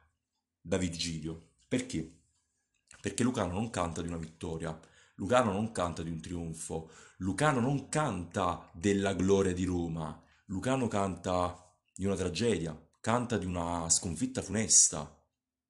da 0.61 0.77
Virgilio. 0.77 1.55
Perché? 1.67 2.21
Perché 3.01 3.25
Lucano 3.25 3.53
non 3.53 3.71
canta 3.71 4.01
di 4.01 4.09
una 4.09 4.19
vittoria, 4.19 4.79
Lucano 5.17 5.53
non 5.53 5.73
canta 5.73 6.05
di 6.05 6.11
un 6.11 6.21
trionfo, 6.21 6.91
Lucano 7.19 7.59
non 7.59 7.89
canta 7.89 8.71
della 8.73 9.15
gloria 9.15 9.53
di 9.53 9.65
Roma, 9.65 10.23
Lucano 10.47 10.87
canta 10.87 11.75
di 11.93 12.05
una 12.05 12.15
tragedia, 12.15 12.81
canta 13.01 13.37
di 13.37 13.47
una 13.47 13.91
sconfitta 13.91 14.43
funesta, 14.43 15.22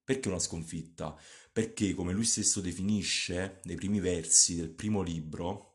perché 0.05 0.29
una 0.29 0.39
sconfitta? 0.39 1.17
Perché, 1.53 1.95
come 1.95 2.13
lui 2.13 2.25
stesso 2.25 2.61
definisce 2.61 3.61
nei 3.65 3.77
primi 3.77 4.01
versi 4.01 4.57
del 4.57 4.71
primo 4.71 5.03
libro, 5.03 5.73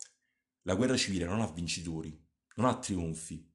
la 0.63 0.75
guerra 0.75 0.98
civile 0.98 1.25
non 1.25 1.41
ha 1.41 1.48
vincitori, 1.48 2.17
non 2.55 2.65
ha 2.67 2.77
trionfi, 2.79 3.48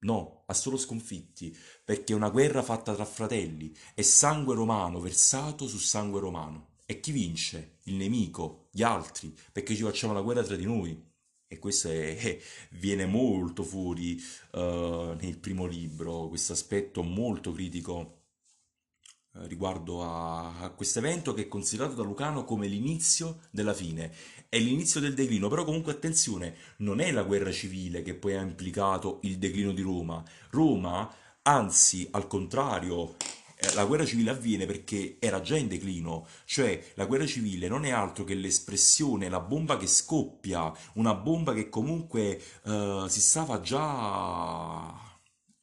No, 0.00 0.44
ha 0.46 0.54
solo 0.54 0.76
sconfitti, 0.76 1.56
perché 1.84 2.12
è 2.12 2.16
una 2.16 2.30
guerra 2.30 2.62
fatta 2.62 2.94
tra 2.94 3.04
fratelli, 3.04 3.74
è 3.94 4.02
sangue 4.02 4.54
romano 4.54 5.00
versato 5.00 5.66
su 5.66 5.78
sangue 5.78 6.20
romano. 6.20 6.76
E 6.86 7.00
chi 7.00 7.10
vince? 7.10 7.78
Il 7.84 7.94
nemico, 7.96 8.68
gli 8.70 8.82
altri, 8.82 9.36
perché 9.52 9.74
ci 9.74 9.82
facciamo 9.82 10.12
la 10.12 10.20
guerra 10.20 10.44
tra 10.44 10.54
di 10.56 10.64
noi. 10.64 11.04
E 11.48 11.58
questo 11.58 11.88
è, 11.88 12.16
è- 12.16 12.38
viene 12.72 13.06
molto 13.06 13.64
fuori 13.64 14.16
eh, 14.52 15.16
nel 15.20 15.38
primo 15.38 15.66
libro, 15.66 16.28
questo 16.28 16.52
aspetto 16.52 17.02
molto 17.02 17.52
critico 17.52 18.00
eh, 18.00 18.17
riguardo 19.32 20.02
a, 20.02 20.60
a 20.60 20.70
questo 20.70 20.98
evento 20.98 21.34
che 21.34 21.42
è 21.42 21.48
considerato 21.48 21.94
da 21.94 22.02
Lucano 22.02 22.44
come 22.44 22.66
l'inizio 22.66 23.40
della 23.50 23.74
fine. 23.74 24.12
È 24.48 24.58
l'inizio 24.58 25.00
del 25.00 25.14
declino, 25.14 25.48
però 25.48 25.64
comunque 25.64 25.92
attenzione, 25.92 26.56
non 26.78 27.00
è 27.00 27.10
la 27.12 27.22
guerra 27.22 27.52
civile 27.52 28.02
che 28.02 28.14
poi 28.14 28.34
ha 28.36 28.40
implicato 28.40 29.20
il 29.22 29.38
declino 29.38 29.72
di 29.72 29.82
Roma. 29.82 30.22
Roma, 30.50 31.12
anzi, 31.42 32.08
al 32.12 32.26
contrario, 32.26 33.16
eh, 33.56 33.74
la 33.74 33.84
guerra 33.84 34.06
civile 34.06 34.30
avviene 34.30 34.66
perché 34.66 35.16
era 35.18 35.40
già 35.40 35.56
in 35.56 35.68
declino, 35.68 36.26
cioè 36.44 36.92
la 36.94 37.06
guerra 37.06 37.26
civile 37.26 37.68
non 37.68 37.84
è 37.84 37.90
altro 37.90 38.24
che 38.24 38.34
l'espressione, 38.34 39.28
la 39.28 39.40
bomba 39.40 39.76
che 39.76 39.86
scoppia, 39.86 40.72
una 40.94 41.14
bomba 41.14 41.52
che 41.52 41.68
comunque 41.68 42.40
eh, 42.64 43.04
si 43.08 43.20
stava 43.20 43.60
già, 43.60 45.07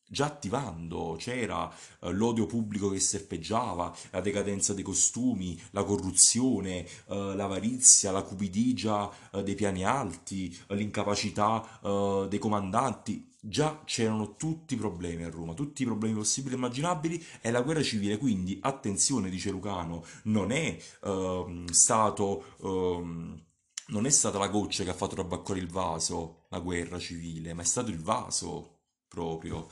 già 0.07 0.25
attivando, 0.25 1.15
c'era 1.17 1.71
eh, 2.01 2.11
l'odio 2.11 2.45
pubblico 2.45 2.89
che 2.89 2.99
serpeggiava, 2.99 3.95
la 4.11 4.21
decadenza 4.21 4.73
dei 4.73 4.83
costumi, 4.83 5.59
la 5.71 5.83
corruzione, 5.83 6.85
eh, 6.85 7.35
l'avarizia, 7.35 8.11
la 8.11 8.21
cupidigia 8.21 9.11
eh, 9.31 9.43
dei 9.43 9.55
piani 9.55 9.83
alti, 9.83 10.55
l'incapacità 10.69 11.79
eh, 11.83 12.27
dei 12.29 12.39
comandanti. 12.39 13.33
Già 13.47 13.83
c'erano 13.85 14.37
tutti 14.37 14.73
i 14.73 14.77
problemi 14.77 15.23
a 15.23 15.29
Roma, 15.29 15.53
tutti 15.53 15.83
i 15.83 15.85
problemi 15.85 16.15
possibili 16.15 16.55
e 16.55 16.57
immaginabili 16.57 17.23
e 17.41 17.51
la 17.51 17.61
guerra 17.61 17.83
civile, 17.83 18.17
quindi 18.17 18.57
attenzione, 18.59 19.29
dice 19.29 19.51
Lucano, 19.51 20.03
non 20.23 20.51
è 20.51 20.75
ehm, 21.03 21.67
stato, 21.67 22.43
ehm, 22.63 23.39
non 23.89 24.05
è 24.07 24.09
stata 24.09 24.39
la 24.39 24.47
goccia 24.47 24.83
che 24.83 24.89
ha 24.89 24.95
fatto 24.95 25.13
trabaccolare 25.13 25.63
il 25.63 25.69
vaso, 25.69 26.45
la 26.49 26.59
guerra 26.59 26.97
civile, 26.97 27.53
ma 27.53 27.61
è 27.61 27.65
stato 27.65 27.91
il 27.91 28.01
vaso 28.01 28.74
proprio. 29.07 29.67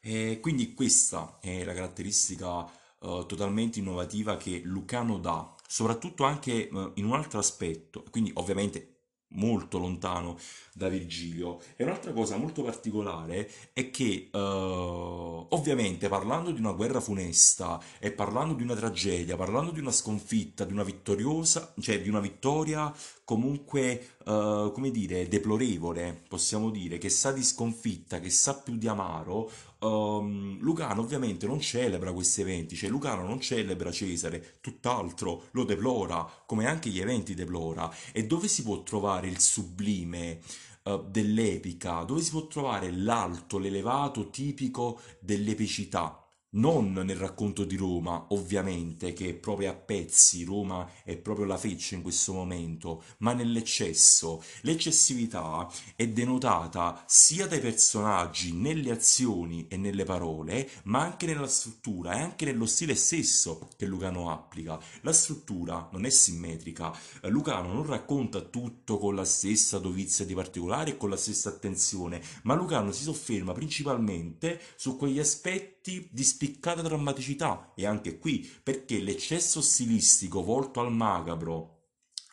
E 0.00 0.38
quindi 0.40 0.74
questa 0.74 1.38
è 1.40 1.64
la 1.64 1.72
caratteristica 1.72 2.66
eh, 2.66 3.24
totalmente 3.26 3.78
innovativa 3.78 4.36
che 4.36 4.60
Lucano 4.64 5.18
dà, 5.18 5.54
soprattutto 5.66 6.24
anche 6.24 6.68
eh, 6.68 6.90
in 6.94 7.04
un 7.04 7.12
altro 7.12 7.38
aspetto, 7.38 8.04
quindi 8.10 8.30
ovviamente 8.34 8.93
molto 9.34 9.78
lontano 9.78 10.36
da 10.72 10.88
Virgilio. 10.88 11.60
E 11.76 11.84
un'altra 11.84 12.12
cosa 12.12 12.36
molto 12.36 12.62
particolare 12.62 13.50
è 13.72 13.90
che, 13.90 14.30
eh, 14.32 14.38
ovviamente, 14.38 16.08
parlando 16.08 16.50
di 16.50 16.60
una 16.60 16.72
guerra 16.72 17.00
funesta 17.00 17.80
e 17.98 18.10
parlando 18.12 18.54
di 18.54 18.62
una 18.62 18.74
tragedia, 18.74 19.36
parlando 19.36 19.70
di 19.70 19.80
una 19.80 19.92
sconfitta, 19.92 20.64
di 20.64 20.72
una 20.72 20.82
vittoriosa, 20.82 21.72
cioè 21.80 22.00
di 22.00 22.08
una 22.08 22.20
vittoria 22.20 22.92
comunque, 23.24 24.16
eh, 24.24 24.70
come 24.72 24.90
dire, 24.90 25.28
deplorevole, 25.28 26.24
possiamo 26.28 26.70
dire, 26.70 26.98
che 26.98 27.08
sa 27.08 27.32
di 27.32 27.42
sconfitta, 27.42 28.20
che 28.20 28.30
sa 28.30 28.58
più 28.58 28.76
di 28.76 28.86
amaro, 28.88 29.50
ehm, 29.78 30.58
Lucano 30.60 31.00
ovviamente 31.02 31.46
non 31.46 31.60
celebra 31.60 32.12
questi 32.12 32.40
eventi, 32.40 32.76
cioè 32.76 32.90
Lucano 32.90 33.22
non 33.26 33.40
celebra 33.40 33.90
Cesare, 33.90 34.58
tutt'altro 34.60 35.48
lo 35.52 35.64
deplora, 35.64 36.28
come 36.46 36.66
anche 36.66 36.90
gli 36.90 37.00
eventi 37.00 37.34
deplora. 37.34 37.92
E 38.12 38.26
dove 38.26 38.48
si 38.48 38.62
può 38.62 38.82
trovare 38.82 39.28
il 39.28 39.38
sublime? 39.40 40.40
eh, 40.84 41.02
dell'epica, 41.08 42.02
dove 42.04 42.20
si 42.20 42.30
può 42.30 42.46
trovare 42.46 42.90
l'alto, 42.92 43.58
l'elevato 43.58 44.30
tipico 44.30 45.00
dell'epicità. 45.18 46.23
Non 46.54 46.92
nel 46.92 47.16
racconto 47.16 47.64
di 47.64 47.74
Roma, 47.74 48.26
ovviamente, 48.28 49.12
che 49.12 49.30
è 49.30 49.34
proprio 49.34 49.70
a 49.70 49.74
pezzi, 49.74 50.44
Roma 50.44 50.88
è 51.02 51.16
proprio 51.16 51.46
la 51.46 51.56
feccia 51.56 51.96
in 51.96 52.02
questo 52.02 52.32
momento, 52.32 53.02
ma 53.18 53.32
nell'eccesso. 53.32 54.40
L'eccessività 54.60 55.68
è 55.96 56.06
denotata 56.06 57.02
sia 57.08 57.48
dai 57.48 57.58
personaggi 57.58 58.52
nelle 58.52 58.92
azioni 58.92 59.66
e 59.68 59.76
nelle 59.76 60.04
parole, 60.04 60.70
ma 60.84 61.00
anche 61.00 61.26
nella 61.26 61.48
struttura 61.48 62.14
e 62.14 62.20
anche 62.20 62.44
nello 62.44 62.66
stile 62.66 62.94
stesso 62.94 63.70
che 63.76 63.86
Lucano 63.86 64.30
applica. 64.30 64.78
La 65.00 65.12
struttura 65.12 65.88
non 65.90 66.04
è 66.04 66.10
simmetrica, 66.10 66.96
Lucano 67.22 67.72
non 67.72 67.84
racconta 67.84 68.40
tutto 68.42 68.98
con 68.98 69.16
la 69.16 69.24
stessa 69.24 69.80
dovizia 69.80 70.24
di 70.24 70.34
particolari 70.34 70.92
e 70.92 70.96
con 70.96 71.10
la 71.10 71.16
stessa 71.16 71.48
attenzione, 71.48 72.22
ma 72.44 72.54
Lucano 72.54 72.92
si 72.92 73.02
sofferma 73.02 73.52
principalmente 73.52 74.60
su 74.76 74.96
quegli 74.96 75.18
aspetti 75.18 75.73
di 75.84 76.24
spiccata 76.24 76.82
drammaticità. 76.82 77.72
E 77.74 77.86
anche 77.86 78.18
qui 78.18 78.50
perché 78.62 79.00
l'eccesso 79.00 79.60
stilistico 79.60 80.42
volto 80.42 80.80
al 80.80 80.92
macabro, 80.92 81.70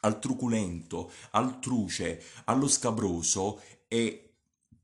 al 0.01 0.19
truculento, 0.19 1.11
al 1.31 1.59
truce, 1.59 2.23
allo 2.45 2.67
scabroso 2.67 3.61
è 3.87 4.30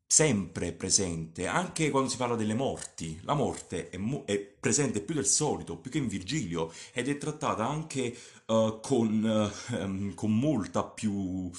sempre 0.07 0.71
presente, 0.71 1.47
anche 1.47 1.89
quando 1.89 2.09
si 2.09 2.17
parla 2.17 2.35
delle 2.35 2.53
morti. 2.53 3.19
La 3.23 3.33
morte 3.33 3.89
è, 3.89 3.97
mo- 3.97 4.23
è 4.25 4.39
presente 4.39 5.01
più 5.01 5.13
del 5.13 5.25
solito, 5.25 5.77
più 5.77 5.91
che 5.91 5.97
in 5.97 6.07
Virgilio, 6.07 6.71
ed 6.93 7.09
è 7.09 7.17
trattata 7.17 7.67
anche 7.67 8.15
eh, 8.45 8.79
con, 8.81 9.51
eh, 9.69 9.75
ehm, 9.75 10.13
con 10.13 10.37
molta 10.37 10.83
più 10.83 11.51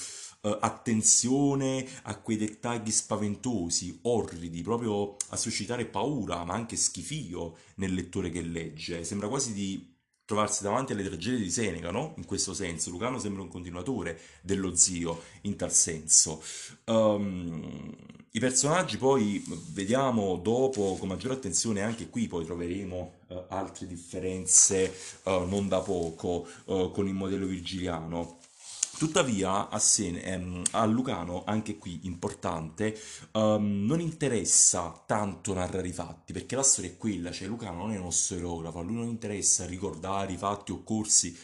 eh, 0.43 0.59
attenzione 0.61 1.87
a 2.05 2.19
quei 2.21 2.37
dettagli 2.39 2.91
spaventosi, 2.91 3.99
orridi, 4.03 4.63
proprio 4.63 5.17
a 5.31 5.37
suscitare 5.37 5.85
paura, 5.87 6.45
ma 6.45 6.55
anche 6.55 6.77
schifio 6.77 7.57
nel 7.77 7.93
lettore 7.95 8.31
che 8.31 8.41
legge. 8.43 9.05
Sembra 9.05 9.29
quasi 9.29 9.53
di 9.53 9.97
trovarsi 10.25 10.63
davanti 10.63 10.93
alle 10.93 11.05
tragedie 11.05 11.39
di 11.41 11.51
Seneca, 11.51 11.91
no? 11.91 12.15
In 12.17 12.25
questo 12.27 12.53
senso, 12.55 12.91
Lucano 12.91 13.19
sembra 13.19 13.43
un 13.43 13.49
continuatore 13.49 14.21
dello 14.43 14.75
zio 14.75 15.23
in 15.43 15.57
tal 15.57 15.73
senso. 15.73 16.43
Ehm, 16.85 17.95
I 18.33 18.41
personaggi 18.41 18.99
poi 18.99 19.43
vediamo 19.73 20.37
dopo 20.37 20.97
con 20.99 21.09
maggiore 21.09 21.35
attenzione, 21.35 21.81
anche 21.83 22.11
qui 22.11 22.29
poi 22.29 22.45
troveremo 22.45 23.13
eh, 23.29 23.45
altre 23.49 23.87
differenze 23.87 24.95
eh, 25.23 25.47
non 25.49 25.67
da 25.67 25.81
poco 25.81 26.47
eh, 26.67 26.91
con 26.93 27.09
il 27.09 27.15
modello 27.15 27.47
virgiliano. 27.47 28.37
Tuttavia, 28.99 29.71
a, 29.71 29.79
Sen- 29.79 30.21
ehm, 30.23 30.63
a 30.73 30.85
Lucano, 30.85 31.45
anche 31.47 31.79
qui 31.79 32.01
importante, 32.03 32.99
ehm, 33.33 33.87
non 33.87 34.01
interessa 34.01 35.03
tanto 35.07 35.55
narrare 35.55 35.89
i 35.89 35.93
fatti, 35.93 36.33
perché 36.35 36.55
la 36.55 36.63
storia 36.63 36.91
è 36.91 36.97
quella, 36.99 37.31
cioè 37.31 37.49
Lucano 37.49 37.79
non 37.79 37.93
è 37.93 37.99
uno 37.99 38.11
storiografo, 38.11 38.81
a 38.81 38.83
lui 38.83 38.97
non 38.97 39.07
interessa 39.07 39.65
ricordare 39.65 40.33
i 40.33 40.37
fatti 40.37 40.73
occorsi 40.73 41.35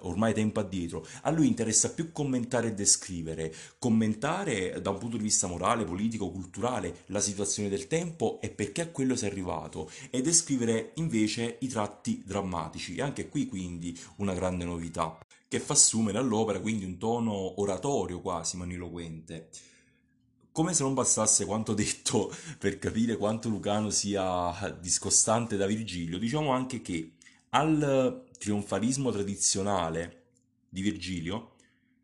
ormai 0.00 0.32
tempo 0.34 0.60
addietro, 0.60 1.06
a 1.22 1.30
lui 1.30 1.46
interessa 1.46 1.92
più 1.92 2.12
commentare 2.12 2.68
e 2.68 2.74
descrivere, 2.74 3.54
commentare 3.78 4.80
da 4.80 4.90
un 4.90 4.98
punto 4.98 5.16
di 5.16 5.22
vista 5.22 5.46
morale, 5.46 5.84
politico, 5.84 6.30
culturale 6.30 7.04
la 7.06 7.20
situazione 7.20 7.68
del 7.68 7.86
tempo 7.86 8.40
e 8.40 8.50
perché 8.50 8.82
a 8.82 8.88
quello 8.88 9.16
si 9.16 9.24
è 9.24 9.28
arrivato, 9.28 9.90
e 10.10 10.22
descrivere 10.22 10.92
invece 10.94 11.56
i 11.60 11.68
tratti 11.68 12.22
drammatici, 12.24 12.96
e 12.96 13.02
anche 13.02 13.28
qui 13.28 13.46
quindi 13.46 13.98
una 14.16 14.34
grande 14.34 14.64
novità 14.64 15.18
che 15.46 15.60
fa 15.60 15.74
assumere 15.74 16.18
all'opera 16.18 16.58
quindi 16.58 16.84
un 16.84 16.98
tono 16.98 17.60
oratorio 17.60 18.20
quasi 18.20 18.56
maniloquente. 18.56 19.50
Come 20.50 20.72
se 20.72 20.82
non 20.82 20.94
bastasse 20.94 21.44
quanto 21.44 21.74
detto 21.74 22.34
per 22.58 22.78
capire 22.78 23.16
quanto 23.16 23.48
Lucano 23.48 23.90
sia 23.90 24.76
discostante 24.80 25.56
da 25.56 25.66
Virgilio, 25.66 26.18
diciamo 26.18 26.50
anche 26.50 26.80
che 26.80 27.12
al 27.50 28.23
trionfalismo 28.38 29.10
tradizionale 29.10 30.22
di 30.68 30.82
Virgilio, 30.82 31.52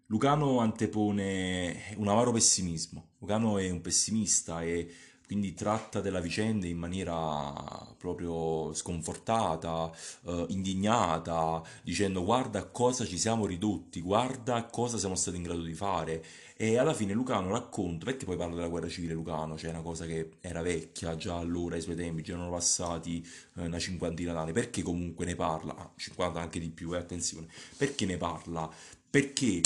Lucano 0.06 0.58
antepone 0.58 1.94
un 1.96 2.08
amaro 2.08 2.32
pessimismo. 2.32 3.10
Lucano 3.18 3.58
è 3.58 3.70
un 3.70 3.80
pessimista 3.80 4.62
e 4.62 4.92
quindi 5.30 5.54
tratta 5.54 6.00
della 6.00 6.18
vicenda 6.18 6.66
in 6.66 6.76
maniera 6.76 7.54
proprio 7.96 8.74
sconfortata, 8.74 9.88
eh, 10.24 10.46
indignata, 10.48 11.62
dicendo 11.84 12.24
guarda 12.24 12.64
cosa 12.64 13.04
ci 13.04 13.16
siamo 13.16 13.46
ridotti, 13.46 14.00
guarda 14.00 14.64
cosa 14.64 14.98
siamo 14.98 15.14
stati 15.14 15.36
in 15.36 15.44
grado 15.44 15.62
di 15.62 15.72
fare. 15.72 16.24
E 16.56 16.78
alla 16.78 16.92
fine 16.92 17.12
Lucano 17.12 17.50
racconta, 17.50 18.06
perché 18.06 18.24
poi 18.24 18.36
parla 18.36 18.56
della 18.56 18.66
guerra 18.66 18.88
civile 18.88 19.14
Lucano, 19.14 19.56
cioè 19.56 19.70
una 19.70 19.82
cosa 19.82 20.04
che 20.04 20.30
era 20.40 20.62
vecchia 20.62 21.14
già 21.14 21.36
allora, 21.36 21.76
ai 21.76 21.80
suoi 21.80 21.94
tempi, 21.94 22.22
già 22.22 22.32
erano 22.32 22.50
passati 22.50 23.24
eh, 23.54 23.66
una 23.66 23.78
cinquantina 23.78 24.32
d'anni, 24.32 24.50
perché 24.50 24.82
comunque 24.82 25.26
ne 25.26 25.36
parla? 25.36 25.76
Ah, 25.76 25.92
50 25.94 26.40
anche 26.40 26.58
di 26.58 26.70
più, 26.70 26.92
eh, 26.92 26.98
attenzione, 26.98 27.46
perché 27.76 28.04
ne 28.04 28.16
parla? 28.16 28.68
Perché 29.08 29.60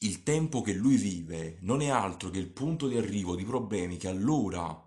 il 0.00 0.22
tempo 0.22 0.60
che 0.60 0.72
lui 0.72 0.96
vive 0.96 1.58
non 1.60 1.80
è 1.80 1.88
altro 1.88 2.30
che 2.30 2.38
il 2.38 2.48
punto 2.48 2.88
di 2.88 2.96
arrivo 2.96 3.34
di 3.34 3.44
problemi 3.44 3.96
che 3.96 4.08
allora 4.08 4.82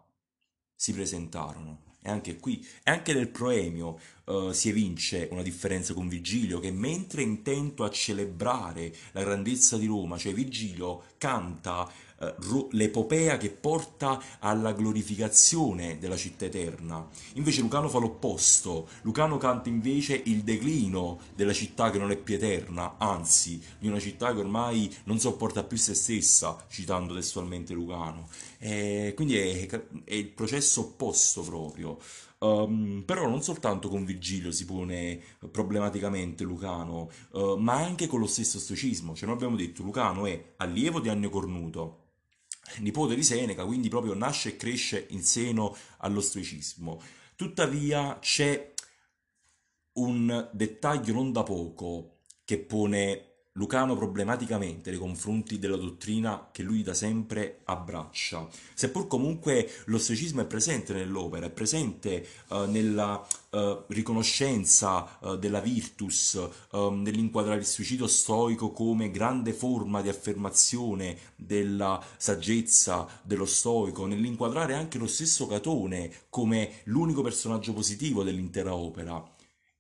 si 0.76 0.94
presentarono. 0.94 1.88
E 2.02 2.10
anche 2.10 2.38
qui, 2.38 2.66
e 2.84 2.92
anche 2.92 3.14
nel 3.14 3.30
proemio 3.30 4.00
eh, 4.30 4.54
si 4.54 4.70
evince 4.70 5.28
una 5.32 5.42
differenza 5.42 5.96
con 5.96 6.08
Virgilio, 6.08 6.60
che 6.60 6.72
mentre 6.72 7.24
è 7.24 7.26
intento 7.26 7.84
a 7.84 7.90
celebrare 7.90 8.94
la 9.14 9.24
grandezza 9.24 9.76
di 9.78 9.88
Roma, 9.88 10.18
cioè 10.18 10.34
Virgilio 10.34 11.04
canta 11.18 11.92
eh, 12.22 12.36
l'epopea 12.72 13.38
che 13.38 13.50
porta 13.50 14.22
alla 14.40 14.74
glorificazione 14.74 15.98
della 16.00 16.16
città 16.18 16.46
eterna. 16.46 17.08
Invece 17.34 17.62
Lucano 17.62 17.90
fa 17.90 17.98
l'opposto, 17.98 18.88
Lucano 19.02 19.38
canta 19.38 19.70
invece 19.70 20.22
il 20.26 20.44
declino 20.44 21.20
della 21.36 21.54
città 21.54 21.90
che 21.90 21.98
non 21.98 22.12
è 22.12 22.18
più 22.18 22.36
eterna, 22.36 22.98
anzi 22.98 23.60
di 23.80 23.88
una 23.88 24.00
città 24.00 24.34
che 24.34 24.40
ormai 24.40 24.94
non 25.06 25.18
sopporta 25.18 25.64
più 25.64 25.78
se 25.78 25.96
stessa, 25.96 26.66
citando 26.70 27.16
testualmente 27.16 27.74
Lucano. 27.74 28.28
E 28.60 29.14
quindi 29.16 29.38
è, 29.38 29.68
è 30.04 30.14
il 30.14 30.28
processo 30.28 30.82
opposto 30.82 31.42
proprio. 31.42 31.98
Um, 32.40 33.04
però 33.06 33.28
non 33.28 33.44
soltanto 33.44 33.90
con 33.90 34.06
Virgilio 34.06 34.52
si 34.52 34.64
pone 34.66 35.22
problematicamente 35.52 36.46
Lucano, 36.46 37.12
uh, 37.32 37.56
ma 37.58 37.76
anche 37.76 38.08
con 38.08 38.20
lo 38.20 38.28
stesso 38.28 38.60
stoicismo. 38.60 39.14
Cioè, 39.14 39.26
noi 39.26 39.36
abbiamo 39.36 39.58
detto 39.58 39.84
Lucano 39.84 40.26
è 40.26 40.54
allievo 40.58 41.02
di 41.02 41.10
Annio 41.10 41.30
Cornuto, 41.30 42.12
nipote 42.78 43.16
di 43.16 43.24
Seneca, 43.24 43.66
quindi 43.66 43.90
proprio 43.90 44.14
nasce 44.14 44.50
e 44.50 44.56
cresce 44.56 45.08
in 45.10 45.22
seno 45.22 45.76
allo 45.98 46.22
stoicismo. 46.22 47.02
Tuttavia 47.36 48.20
c'è 48.20 48.74
un 49.94 50.50
dettaglio 50.54 51.14
non 51.14 51.34
da 51.34 51.44
poco 51.44 52.20
che 52.46 52.58
pone 52.58 53.29
Lucano 53.54 53.96
problematicamente 53.96 54.92
nei 54.92 55.00
confronti 55.00 55.58
della 55.58 55.76
dottrina 55.76 56.50
che 56.52 56.62
lui 56.62 56.84
da 56.84 56.94
sempre 56.94 57.62
abbraccia, 57.66 58.48
seppur 58.76 59.08
comunque 59.08 59.70
lo 59.86 59.98
stoicismo 59.98 60.42
è 60.42 60.46
presente 60.46 60.94
nell'opera, 60.94 61.48
è 61.48 61.50
presente 61.50 62.26
uh, 62.50 62.66
nella 62.66 63.26
uh, 63.50 63.84
riconoscenza 63.88 65.18
uh, 65.20 65.36
della 65.36 65.62
virtus, 65.62 66.40
nell'inquadrare 66.72 67.60
il 67.60 67.66
suicidio 67.66 68.08
stoico 68.08 68.72
come 68.72 69.10
grande 69.10 69.52
forma 69.52 70.02
di 70.02 70.10
affermazione 70.10 71.18
della 71.36 72.02
saggezza 72.18 73.08
dello 73.24 73.46
stoico, 73.46 74.06
nell'inquadrare 74.06 74.76
anche 74.76 75.00
lo 75.00 75.08
stesso 75.08 75.48
Catone 75.48 76.12
come 76.30 76.82
l'unico 76.86 77.24
personaggio 77.24 77.74
positivo 77.74 78.24
dell'intera 78.24 78.76
opera, 78.76 79.22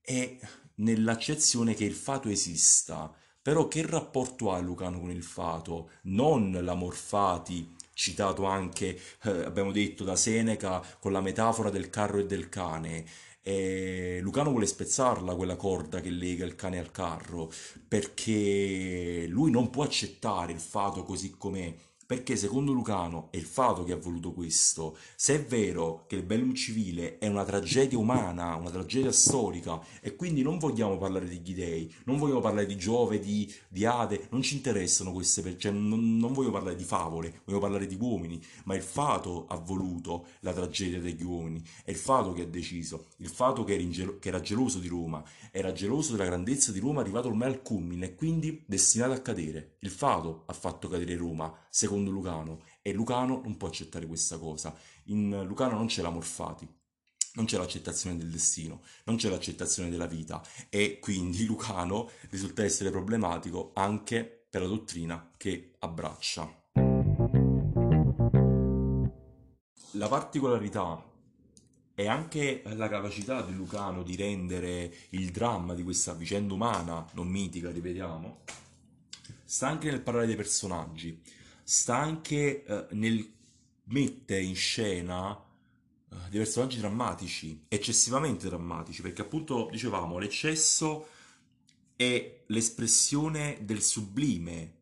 e 0.01 0.39
nell'accezione 0.75 1.75
che 1.75 1.85
il 1.85 1.93
fato 1.93 2.29
esista 2.29 3.13
però 3.41 3.67
che 3.67 3.85
rapporto 3.85 4.51
ha 4.51 4.59
Lucano 4.59 4.99
con 4.99 5.11
il 5.11 5.23
fato? 5.23 5.91
Non 6.03 6.51
l'amor 6.51 6.95
fati, 6.95 7.75
citato 7.93 8.45
anche, 8.45 8.99
eh, 9.23 9.29
abbiamo 9.43 9.71
detto, 9.71 10.03
da 10.03 10.15
Seneca 10.15 10.81
con 10.99 11.11
la 11.11 11.21
metafora 11.21 11.69
del 11.69 11.89
carro 11.89 12.19
e 12.19 12.25
del 12.25 12.49
cane. 12.49 13.05
E 13.41 14.19
Lucano 14.21 14.51
vuole 14.51 14.65
spezzarla 14.65 15.35
quella 15.35 15.55
corda 15.55 16.01
che 16.01 16.09
lega 16.09 16.45
il 16.45 16.55
cane 16.55 16.79
al 16.79 16.91
carro, 16.91 17.51
perché 17.87 19.25
lui 19.27 19.51
non 19.51 19.69
può 19.69 19.83
accettare 19.83 20.51
il 20.51 20.59
fato 20.59 21.03
così 21.03 21.31
com'è 21.37 21.73
perché 22.09 22.35
secondo 22.37 22.71
Lucano 22.71 23.27
è 23.29 23.37
il 23.37 23.43
fato 23.43 23.83
che 23.83 23.91
ha 23.91 23.95
voluto 23.95 24.33
questo. 24.33 24.97
Se 25.15 25.35
è 25.35 25.45
vero 25.45 26.05
che 26.07 26.15
il 26.15 26.23
Bellum 26.23 26.55
Civile 26.55 27.19
è 27.19 27.27
una 27.27 27.45
tragedia 27.45 27.99
umana, 27.99 28.55
una 28.55 28.71
tragedia 28.71 29.11
storica, 29.11 29.79
e 30.01 30.15
quindi 30.15 30.41
non 30.41 30.57
vogliamo 30.57 30.97
parlare 30.97 31.27
degli 31.27 31.53
dei, 31.53 31.93
non 32.05 32.17
vogliamo 32.17 32.39
parlare 32.39 32.65
di 32.65 32.77
Giove, 32.77 33.19
di, 33.19 33.53
di 33.67 33.85
Ade, 33.85 34.25
non 34.31 34.41
ci 34.41 34.55
interessano 34.55 35.11
queste, 35.11 35.55
cioè 35.59 35.71
non, 35.71 36.17
non 36.17 36.33
voglio 36.33 36.49
parlare 36.49 36.75
di 36.75 36.83
favole, 36.83 37.41
voglio 37.45 37.59
parlare 37.59 37.85
di 37.85 37.95
uomini, 37.99 38.41
ma 38.63 38.73
il 38.73 38.81
fato 38.81 39.45
ha 39.45 39.57
voluto 39.57 40.29
la 40.39 40.51
tragedia 40.51 40.99
degli 40.99 41.21
uomini, 41.21 41.61
è 41.83 41.91
il 41.91 41.95
fato 41.95 42.33
che 42.33 42.41
ha 42.41 42.47
deciso, 42.47 43.09
il 43.17 43.29
fato 43.29 43.63
che 43.63 43.75
era, 43.75 43.87
gelo, 43.87 44.17
che 44.17 44.29
era 44.29 44.41
geloso 44.41 44.79
di 44.79 44.87
Roma, 44.87 45.23
era 45.51 45.71
geloso 45.73 46.13
della 46.13 46.25
grandezza 46.25 46.71
di 46.71 46.79
Roma 46.79 47.01
arrivato 47.01 47.27
ormai 47.27 47.49
al 47.49 47.61
culmine 47.61 48.07
e 48.07 48.15
quindi 48.15 48.63
destinato 48.65 49.11
a 49.11 49.19
cadere. 49.19 49.75
Il 49.81 49.91
fato 49.91 50.45
ha 50.47 50.53
fatto 50.53 50.87
cadere 50.87 51.15
Roma, 51.15 51.55
secondo 51.69 51.97
secondo 51.99 52.11
Lucano 52.11 52.61
e 52.81 52.93
Lucano 52.93 53.41
non 53.43 53.57
può 53.57 53.67
accettare 53.67 54.07
questa 54.07 54.37
cosa. 54.37 54.73
In 55.05 55.43
Lucano 55.45 55.75
non 55.75 55.87
c'è 55.87 56.01
l'amor 56.01 56.23
fati, 56.23 56.67
non 57.33 57.45
c'è 57.45 57.57
l'accettazione 57.57 58.17
del 58.17 58.29
destino, 58.29 58.81
non 59.05 59.17
c'è 59.17 59.29
l'accettazione 59.29 59.89
della 59.89 60.07
vita 60.07 60.41
e 60.69 60.99
quindi 60.99 61.45
Lucano 61.45 62.09
risulta 62.29 62.63
essere 62.63 62.89
problematico 62.89 63.71
anche 63.73 64.45
per 64.49 64.61
la 64.61 64.67
dottrina 64.67 65.31
che 65.37 65.75
abbraccia. 65.79 66.57
La 69.93 70.07
particolarità 70.07 71.03
e 71.95 72.07
anche 72.07 72.61
la 72.63 72.87
capacità 72.87 73.41
di 73.41 73.53
Lucano 73.53 74.03
di 74.03 74.15
rendere 74.15 74.93
il 75.09 75.31
dramma 75.31 75.73
di 75.73 75.83
questa 75.83 76.13
vicenda 76.13 76.53
umana, 76.53 77.05
non 77.13 77.27
mitica, 77.27 77.69
ripetiamo, 77.71 78.43
sta 79.43 79.67
anche 79.67 79.89
nel 79.91 80.01
parlare 80.01 80.27
dei 80.27 80.37
personaggi 80.37 81.21
sta 81.69 81.97
anche 81.97 82.63
eh, 82.63 82.87
nel 82.95 83.31
mettere 83.83 84.41
in 84.41 84.55
scena 84.55 85.37
eh, 85.37 86.15
dei 86.29 86.39
personaggi 86.39 86.79
drammatici, 86.79 87.65
eccessivamente 87.67 88.47
drammatici, 88.47 89.03
perché 89.03 89.21
appunto 89.21 89.67
dicevamo 89.69 90.17
l'eccesso 90.17 91.07
è 91.95 92.41
l'espressione 92.47 93.59
del 93.61 93.83
sublime 93.83 94.77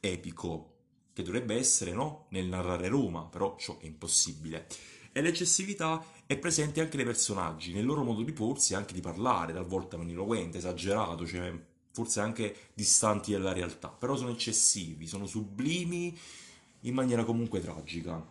epico, 0.00 0.76
che 1.12 1.22
dovrebbe 1.22 1.56
essere 1.56 1.92
no? 1.92 2.24
nel 2.30 2.46
narrare 2.46 2.88
Roma, 2.88 3.26
però 3.26 3.56
ciò 3.58 3.76
è 3.78 3.84
impossibile. 3.84 4.66
E 5.12 5.20
l'eccessività 5.20 6.02
è 6.24 6.38
presente 6.38 6.80
anche 6.80 6.96
nei 6.96 7.04
personaggi, 7.04 7.74
nel 7.74 7.84
loro 7.84 8.02
modo 8.02 8.22
di 8.22 8.32
porsi 8.32 8.72
e 8.72 8.76
anche 8.76 8.94
di 8.94 9.02
parlare, 9.02 9.52
talvolta 9.52 9.98
maniloquente, 9.98 10.56
esagerato, 10.56 11.26
cioè 11.26 11.52
forse 11.98 12.20
anche 12.20 12.54
distanti 12.74 13.32
dalla 13.32 13.52
realtà, 13.52 13.88
però 13.88 14.14
sono 14.14 14.30
eccessivi, 14.30 15.08
sono 15.08 15.26
sublimi 15.26 16.16
in 16.82 16.94
maniera 16.94 17.24
comunque 17.24 17.60
tragica. 17.60 18.24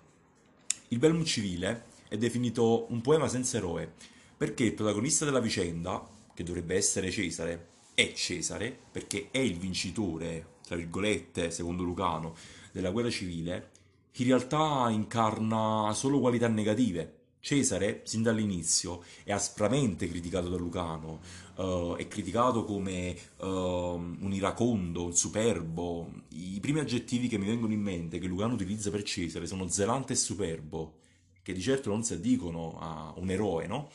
Il 0.87 0.99
Belmum 0.99 1.25
Civile 1.25 1.87
è 2.07 2.15
definito 2.15 2.89
un 2.91 3.01
poema 3.01 3.27
senza 3.27 3.57
eroe, 3.57 3.93
perché 4.37 4.63
il 4.63 4.73
protagonista 4.73 5.25
della 5.25 5.41
vicenda, 5.41 6.07
che 6.33 6.43
dovrebbe 6.43 6.75
essere 6.75 7.11
Cesare, 7.11 7.67
è 7.93 8.13
Cesare, 8.13 8.77
perché 8.89 9.27
è 9.31 9.39
il 9.39 9.57
vincitore, 9.57 10.59
tra 10.63 10.77
virgolette, 10.77 11.51
secondo 11.51 11.83
Lucano, 11.83 12.35
della 12.71 12.91
guerra 12.91 13.09
civile, 13.09 13.71
in 14.13 14.27
realtà 14.27 14.87
incarna 14.89 15.91
solo 15.93 16.21
qualità 16.21 16.47
negative, 16.47 17.16
Cesare, 17.39 18.01
sin 18.03 18.23
dall'inizio, 18.23 19.03
è 19.23 19.31
aspramente 19.31 20.09
criticato 20.09 20.49
da 20.49 20.57
Lucano, 20.57 21.21
uh, 21.55 21.95
è 21.95 22.07
criticato 22.07 22.65
come 22.65 23.17
uh, 23.37 23.45
un 23.45 24.31
iracondo, 24.33 25.05
un 25.05 25.15
superbo. 25.15 26.11
I 26.29 26.59
primi 26.59 26.79
aggettivi 26.79 27.27
che 27.27 27.37
mi 27.37 27.45
vengono 27.45 27.73
in 27.73 27.81
mente 27.81 28.19
che 28.19 28.27
Lucano 28.27 28.55
utilizza 28.55 28.89
per 28.89 29.03
Cesare 29.03 29.47
sono 29.47 29.69
zelante 29.69 30.13
e 30.13 30.15
superbo, 30.17 30.97
che 31.41 31.53
di 31.53 31.61
certo 31.61 31.89
non 31.89 32.03
si 32.03 32.13
addicono 32.13 32.77
a 32.79 33.13
un 33.17 33.29
eroe, 33.29 33.67
no? 33.67 33.89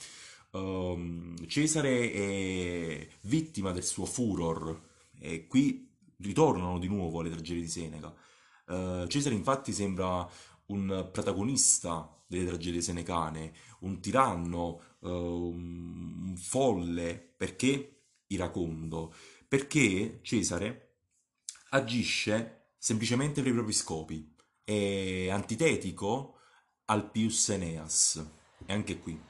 Uh, 0.53 1.35
Cesare 1.47 2.13
è 2.13 3.09
vittima 3.23 3.73
del 3.73 3.85
suo 3.85 4.05
furor 4.05 4.81
e 5.19 5.47
qui 5.47 5.91
ritornano 6.19 6.79
di 6.79 6.89
nuovo 6.89 7.21
le 7.21 7.31
tragedie 7.31 7.63
di 7.63 7.69
Seneca. 7.69 8.15
Uh, 8.67 9.07
Cesare 9.07 9.35
infatti 9.35 9.73
sembra 9.73 10.27
un 10.67 11.09
protagonista 11.13 12.09
delle 12.33 12.47
tragedie 12.47 12.81
senecane, 12.81 13.53
un 13.81 14.01
tiranno, 14.01 14.81
uh, 15.01 15.09
un 15.09 16.35
folle, 16.37 17.35
perché? 17.37 18.05
Iracondo? 18.29 19.15
Perché 19.47 20.21
Cesare 20.23 20.95
agisce 21.71 22.71
semplicemente 22.79 23.43
per 23.43 23.51
i 23.51 23.55
propri 23.55 23.75
scopi, 23.75 24.35
è 24.65 25.29
antitetico 25.29 26.39
al 26.87 27.11
Pius 27.11 27.51
Eneas, 27.51 28.27
e 28.65 28.73
anche 28.73 28.99
qui 28.99 29.21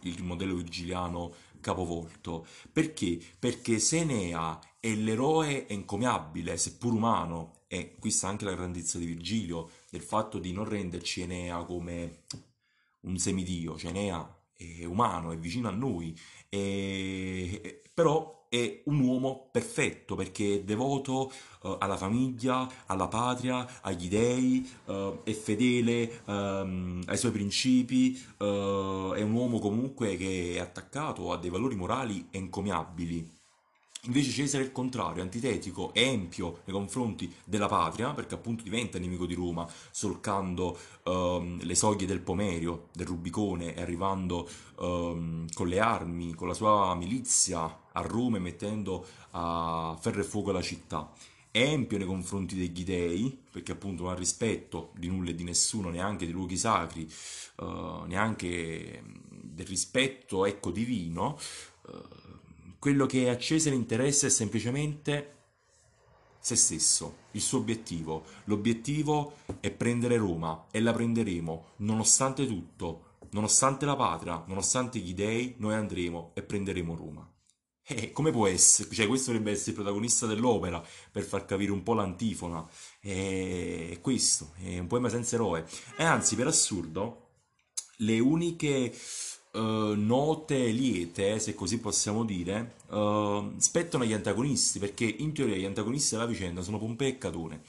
il 0.00 0.22
modello 0.24 0.56
virgiliano 0.56 1.34
capovolto. 1.62 2.46
Perché? 2.70 3.18
Perché 3.38 3.78
se 3.78 4.00
Enea 4.00 4.60
è 4.78 4.94
l'eroe 4.94 5.66
encomiabile, 5.66 6.58
seppur 6.58 6.92
umano, 6.92 7.62
e 7.68 7.96
qui 7.98 8.10
sta 8.10 8.28
anche 8.28 8.44
la 8.44 8.54
grandezza 8.54 8.98
di 8.98 9.06
Virgilio, 9.06 9.70
del 9.88 10.02
fatto 10.02 10.38
di 10.38 10.52
non 10.52 10.68
renderci 10.68 11.22
Enea 11.22 11.64
come 11.64 12.24
un 13.00 13.16
semidio, 13.16 13.78
cioè 13.78 13.90
Enea 13.92 14.42
è 14.52 14.84
umano, 14.84 15.32
è 15.32 15.38
vicino 15.38 15.68
a 15.68 15.72
noi, 15.72 16.14
e... 16.50 17.82
però 17.94 18.41
è 18.52 18.82
un 18.84 19.00
uomo 19.00 19.48
perfetto 19.50 20.14
perché 20.14 20.56
è 20.56 20.62
devoto 20.62 21.32
uh, 21.62 21.76
alla 21.78 21.96
famiglia, 21.96 22.68
alla 22.84 23.08
patria, 23.08 23.80
agli 23.80 24.08
dei, 24.08 24.70
uh, 24.84 25.22
è 25.22 25.32
fedele 25.32 26.20
um, 26.26 27.00
ai 27.06 27.16
suoi 27.16 27.32
principi, 27.32 28.22
uh, 28.40 29.12
è 29.14 29.22
un 29.22 29.32
uomo 29.32 29.58
comunque 29.58 30.18
che 30.18 30.56
è 30.56 30.58
attaccato 30.58 31.32
a 31.32 31.38
dei 31.38 31.48
valori 31.48 31.76
morali 31.76 32.28
encomiabili. 32.30 33.40
Invece 34.04 34.30
Cesare 34.30 34.64
è 34.64 34.66
il 34.66 34.72
contrario, 34.72 35.22
antitetico, 35.22 35.94
empio 35.94 36.60
nei 36.64 36.74
confronti 36.74 37.32
della 37.44 37.68
patria, 37.68 38.12
perché 38.12 38.34
appunto 38.34 38.64
diventa 38.64 38.98
nemico 38.98 39.24
di 39.24 39.34
Roma, 39.34 39.66
solcando 39.90 40.76
um, 41.04 41.58
le 41.62 41.74
soglie 41.74 42.04
del 42.04 42.20
Pomerio, 42.20 42.88
del 42.92 43.06
Rubicone, 43.06 43.74
e 43.74 43.80
arrivando 43.80 44.46
um, 44.80 45.46
con 45.54 45.68
le 45.68 45.78
armi, 45.78 46.34
con 46.34 46.48
la 46.48 46.54
sua 46.54 46.94
milizia 46.96 47.81
a 47.92 48.00
Roma 48.00 48.38
mettendo 48.38 49.06
a 49.30 49.96
ferro 50.00 50.20
e 50.20 50.24
fuoco 50.24 50.52
la 50.52 50.62
città. 50.62 51.12
empio 51.54 51.98
nei 51.98 52.06
confronti 52.06 52.56
degli 52.56 52.82
dei, 52.82 53.38
perché 53.50 53.72
appunto 53.72 54.04
non 54.04 54.12
ha 54.12 54.14
rispetto 54.16 54.92
di 54.96 55.08
nulla 55.08 55.30
e 55.30 55.34
di 55.34 55.44
nessuno, 55.44 55.90
neanche 55.90 56.24
dei 56.24 56.32
luoghi 56.32 56.56
sacri, 56.56 57.06
uh, 57.56 58.04
neanche 58.06 59.02
del 59.28 59.66
rispetto 59.66 60.46
ecco, 60.46 60.70
divino, 60.70 61.38
uh, 61.88 62.02
quello 62.78 63.06
che 63.06 63.28
a 63.28 63.36
Cesare 63.36 63.76
interessa 63.76 64.26
è 64.26 64.30
semplicemente 64.30 65.36
se 66.42 66.56
stesso, 66.56 67.18
il 67.32 67.40
suo 67.40 67.58
obiettivo. 67.58 68.24
L'obiettivo 68.44 69.36
è 69.60 69.70
prendere 69.70 70.16
Roma 70.16 70.66
e 70.72 70.80
la 70.80 70.92
prenderemo, 70.92 71.66
nonostante 71.76 72.46
tutto, 72.46 73.10
nonostante 73.30 73.86
la 73.86 73.94
patria, 73.94 74.42
nonostante 74.48 74.98
gli 74.98 75.14
dei, 75.14 75.54
noi 75.58 75.74
andremo 75.74 76.32
e 76.34 76.42
prenderemo 76.42 76.96
Roma. 76.96 77.31
E 77.84 78.12
come 78.12 78.30
può 78.30 78.46
essere? 78.46 78.88
Cioè, 78.92 79.06
questo 79.06 79.32
dovrebbe 79.32 79.52
essere 79.52 79.70
il 79.70 79.76
protagonista 79.76 80.26
dell'opera 80.26 80.82
per 81.10 81.24
far 81.24 81.44
capire 81.44 81.72
un 81.72 81.82
po' 81.82 81.94
l'antifona. 81.94 82.66
È 83.00 83.98
questo, 84.00 84.52
è 84.62 84.78
un 84.78 84.86
poema 84.86 85.08
senza 85.08 85.34
eroe. 85.34 85.66
E 85.96 86.04
anzi, 86.04 86.36
per 86.36 86.46
assurdo, 86.46 87.28
le 87.98 88.18
uniche 88.20 88.94
uh, 89.52 89.94
note 89.94 90.66
liete, 90.66 91.38
se 91.38 91.54
così 91.54 91.78
possiamo 91.78 92.24
dire, 92.24 92.76
uh, 92.88 93.52
spettano 93.58 94.04
agli 94.04 94.12
antagonisti, 94.12 94.78
perché 94.78 95.04
in 95.04 95.32
teoria 95.32 95.56
gli 95.56 95.64
antagonisti 95.64 96.14
della 96.14 96.26
vicenda 96.26 96.62
sono 96.62 96.78
Pompeo 96.78 97.08
e 97.08 97.18
Catone. 97.18 97.62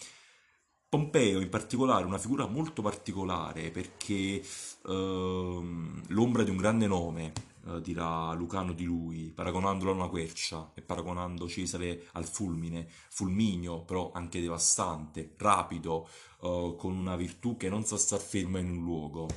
Pompeo 0.90 1.42
in 1.42 1.50
particolare 1.50 2.04
è 2.04 2.06
una 2.06 2.20
figura 2.20 2.46
molto 2.46 2.84
particolare 2.84 3.72
perché 3.72 4.44
uh, 4.84 5.64
l'ombra 6.10 6.44
di 6.44 6.52
un 6.52 6.58
grande 6.58 6.86
nome, 6.86 7.34
uh, 7.64 7.80
dirà 7.80 8.34
Lucano 8.34 8.74
di 8.74 8.84
lui, 8.84 9.32
paragonandolo 9.32 9.92
a 9.92 9.96
una 9.96 10.10
quercia 10.10 10.72
e 10.74 10.82
paragonando 10.82 11.48
Cesare 11.48 12.08
al 12.14 12.26
fulmine, 12.26 12.88
fulmineo 13.10 13.84
però 13.84 14.12
anche 14.14 14.42
devastante, 14.42 15.36
rapido, 15.38 16.08
uh, 16.42 16.76
con 16.76 16.96
una 16.96 17.16
virtù 17.16 17.58
che 17.58 17.70
non 17.70 17.84
sa 17.84 17.98
star 17.98 18.20
ferma 18.20 18.60
in 18.60 18.70
un 18.70 18.84
luogo, 18.84 19.28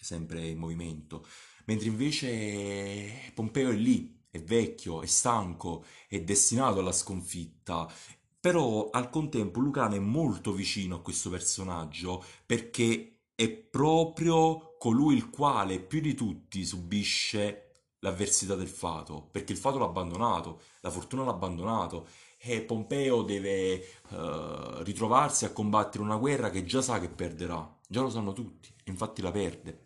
sempre 0.00 0.46
in 0.46 0.58
movimento, 0.58 1.26
mentre 1.66 1.88
invece 1.88 3.32
Pompeo 3.34 3.70
è 3.70 3.74
lì, 3.74 4.24
è 4.30 4.40
vecchio, 4.42 5.02
è 5.02 5.06
stanco, 5.06 5.84
è 6.08 6.20
destinato 6.20 6.80
alla 6.80 6.92
sconfitta. 6.92 7.90
Però 8.38 8.90
al 8.90 9.10
contempo 9.10 9.58
Lucano 9.58 9.96
è 9.96 9.98
molto 9.98 10.52
vicino 10.52 10.96
a 10.96 11.00
questo 11.00 11.30
personaggio 11.30 12.24
perché 12.44 13.22
è 13.34 13.50
proprio 13.50 14.65
colui 14.78 15.16
il 15.16 15.30
quale 15.30 15.80
più 15.80 16.00
di 16.00 16.14
tutti 16.14 16.64
subisce 16.64 17.62
l'avversità 18.00 18.54
del 18.54 18.68
fato, 18.68 19.28
perché 19.30 19.52
il 19.52 19.58
fato 19.58 19.78
l'ha 19.78 19.86
abbandonato, 19.86 20.60
la 20.80 20.90
fortuna 20.90 21.24
l'ha 21.24 21.30
abbandonato 21.30 22.06
e 22.38 22.60
Pompeo 22.60 23.22
deve 23.22 23.84
uh, 24.10 24.82
ritrovarsi 24.82 25.44
a 25.44 25.52
combattere 25.52 26.04
una 26.04 26.16
guerra 26.16 26.50
che 26.50 26.64
già 26.64 26.82
sa 26.82 27.00
che 27.00 27.08
perderà, 27.08 27.76
già 27.88 28.02
lo 28.02 28.10
sanno 28.10 28.32
tutti, 28.32 28.72
infatti 28.84 29.22
la 29.22 29.32
perde. 29.32 29.80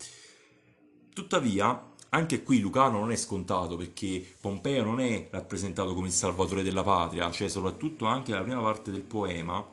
Tuttavia, 1.15 1.89
anche 2.11 2.43
qui 2.43 2.61
Lucano 2.61 2.99
non 2.99 3.13
è 3.13 3.17
scontato 3.17 3.77
perché 3.77 4.37
Pompeo 4.41 4.85
non 4.85 5.01
è 5.01 5.29
rappresentato 5.31 5.95
come 5.95 6.09
il 6.09 6.13
salvatore 6.13 6.63
della 6.63 6.83
patria, 6.83 7.31
cioè 7.31 7.49
soprattutto 7.49 8.05
anche 8.05 8.33
nella 8.33 8.45
prima 8.45 8.61
parte 8.61 8.91
del 8.91 9.03
poema, 9.03 9.65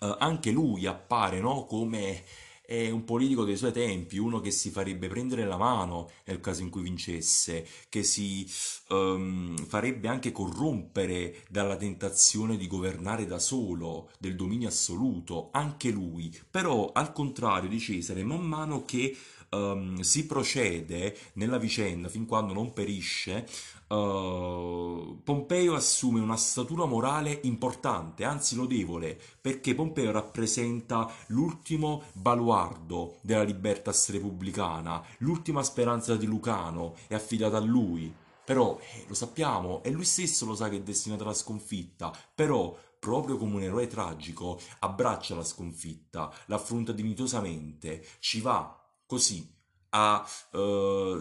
eh, 0.00 0.16
anche 0.18 0.50
lui 0.50 0.86
appare 0.86 1.40
no, 1.40 1.64
come 1.64 2.22
è 2.66 2.90
un 2.90 3.04
politico 3.04 3.44
dei 3.44 3.56
suoi 3.56 3.72
tempi, 3.72 4.18
uno 4.18 4.40
che 4.40 4.50
si 4.50 4.70
farebbe 4.70 5.06
prendere 5.06 5.44
la 5.44 5.56
mano 5.56 6.10
nel 6.24 6.40
caso 6.40 6.62
in 6.62 6.70
cui 6.70 6.82
vincesse, 6.82 7.66
che 7.88 8.02
si 8.02 8.46
um, 8.88 9.56
farebbe 9.56 10.08
anche 10.08 10.32
corrompere 10.32 11.44
dalla 11.48 11.76
tentazione 11.76 12.56
di 12.56 12.66
governare 12.66 13.24
da 13.24 13.38
solo, 13.38 14.10
del 14.18 14.34
dominio 14.34 14.68
assoluto, 14.68 15.50
anche 15.52 15.90
lui. 15.90 16.36
Però, 16.50 16.90
al 16.92 17.12
contrario 17.12 17.68
di 17.68 17.78
Cesare, 17.78 18.24
man 18.24 18.42
mano 18.42 18.84
che 18.84 19.16
um, 19.50 20.00
si 20.00 20.26
procede 20.26 21.16
nella 21.34 21.58
vicenda 21.58 22.08
fin 22.08 22.26
quando 22.26 22.52
non 22.52 22.72
perisce, 22.72 23.46
uh, 23.88 25.20
Pompeo 25.22 25.74
assume 25.74 26.20
una 26.20 26.36
statura 26.36 26.84
morale 26.84 27.40
importante, 27.44 28.24
anzi 28.24 28.54
lodevole, 28.54 29.18
perché 29.40 29.74
Pompeo 29.74 30.10
rappresenta 30.10 31.10
l'ultimo 31.28 32.04
baluardo 32.12 33.18
della 33.20 33.42
libertas 33.42 34.10
repubblicana, 34.10 35.04
l'ultima 35.18 35.62
speranza 35.62 36.16
di 36.16 36.26
Lucano 36.26 36.96
è 37.06 37.14
affidata 37.14 37.56
a 37.56 37.60
lui. 37.60 38.12
Però 38.46 38.78
eh, 38.78 39.04
lo 39.08 39.14
sappiamo, 39.14 39.82
e 39.82 39.90
lui 39.90 40.04
stesso 40.04 40.46
lo 40.46 40.54
sa 40.54 40.68
che 40.68 40.76
è 40.76 40.80
destinato 40.80 41.24
alla 41.24 41.34
sconfitta, 41.34 42.16
però 42.32 42.78
proprio 42.98 43.36
come 43.36 43.56
un 43.56 43.62
eroe 43.62 43.88
tragico, 43.88 44.60
abbraccia 44.80 45.34
la 45.34 45.44
sconfitta, 45.44 46.32
l'affronta 46.46 46.92
dignitosamente, 46.92 48.04
ci 48.20 48.40
va 48.40 48.85
così 49.06 49.54
a 49.90 50.26
eh, 50.52 51.20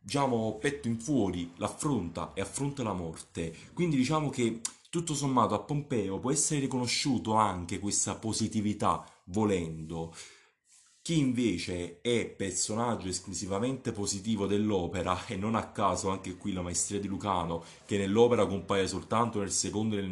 diciamo 0.00 0.58
petto 0.58 0.88
in 0.88 0.98
fuori 0.98 1.52
l'affronta 1.56 2.32
e 2.34 2.40
affronta 2.40 2.82
la 2.82 2.92
morte. 2.92 3.54
Quindi 3.72 3.96
diciamo 3.96 4.30
che 4.30 4.60
tutto 4.90 5.14
sommato 5.14 5.54
a 5.54 5.60
Pompeo 5.60 6.18
può 6.18 6.30
essere 6.30 6.60
riconosciuto 6.60 7.34
anche 7.34 7.78
questa 7.78 8.14
positività 8.16 9.04
volendo. 9.26 10.14
Chi 11.00 11.18
invece 11.18 12.00
è 12.00 12.26
personaggio 12.26 13.08
esclusivamente 13.08 13.90
positivo 13.90 14.46
dell'opera, 14.46 15.26
e 15.26 15.34
non 15.34 15.56
a 15.56 15.72
caso 15.72 16.10
anche 16.10 16.36
qui 16.36 16.52
la 16.52 16.62
maestria 16.62 17.00
di 17.00 17.08
Lucano, 17.08 17.64
che 17.86 17.98
nell'opera 17.98 18.46
compaia 18.46 18.86
soltanto 18.86 19.40
nel 19.40 19.50
secondo 19.50 19.96
e 19.96 20.00
nel, 20.00 20.10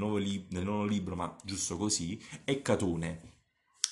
nel 0.49 0.65
nono 0.65 0.85
libro, 0.85 1.15
ma 1.15 1.33
giusto 1.45 1.77
così, 1.77 2.21
è 2.43 2.61
Catone 2.61 3.31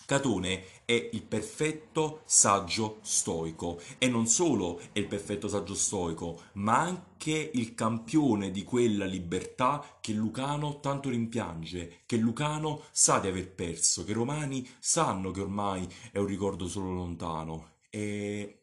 Catone 0.09 0.65
è 0.87 1.11
il 1.13 1.23
perfetto 1.23 2.23
saggio 2.25 3.01
stoico 3.03 3.79
e 3.99 4.09
non 4.09 4.27
solo 4.27 4.79
è 4.93 5.01
il 5.01 5.07
perfetto 5.07 5.49
saggio 5.49 5.75
stoico, 5.75 6.45
ma 6.55 6.79
anche 6.79 7.51
il 7.53 7.75
campione 7.75 8.51
di 8.51 8.65
quella 8.65 9.05
libertà 9.05 9.99
che 10.01 10.15
Lucano 10.15 10.81
tanto 10.81 11.11
rimpiange, 11.11 12.05
che 12.07 12.17
Lucano 12.17 12.85
sa 12.91 13.19
di 13.19 13.29
aver 13.29 13.53
perso, 13.53 14.05
che 14.05 14.13
i 14.13 14.15
romani 14.15 14.67
sanno 14.79 15.31
che 15.31 15.43
ormai 15.43 15.87
è 16.11 16.17
un 16.17 16.25
ricordo 16.25 16.69
solo 16.69 16.91
lontano. 16.91 17.73
E 17.91 18.63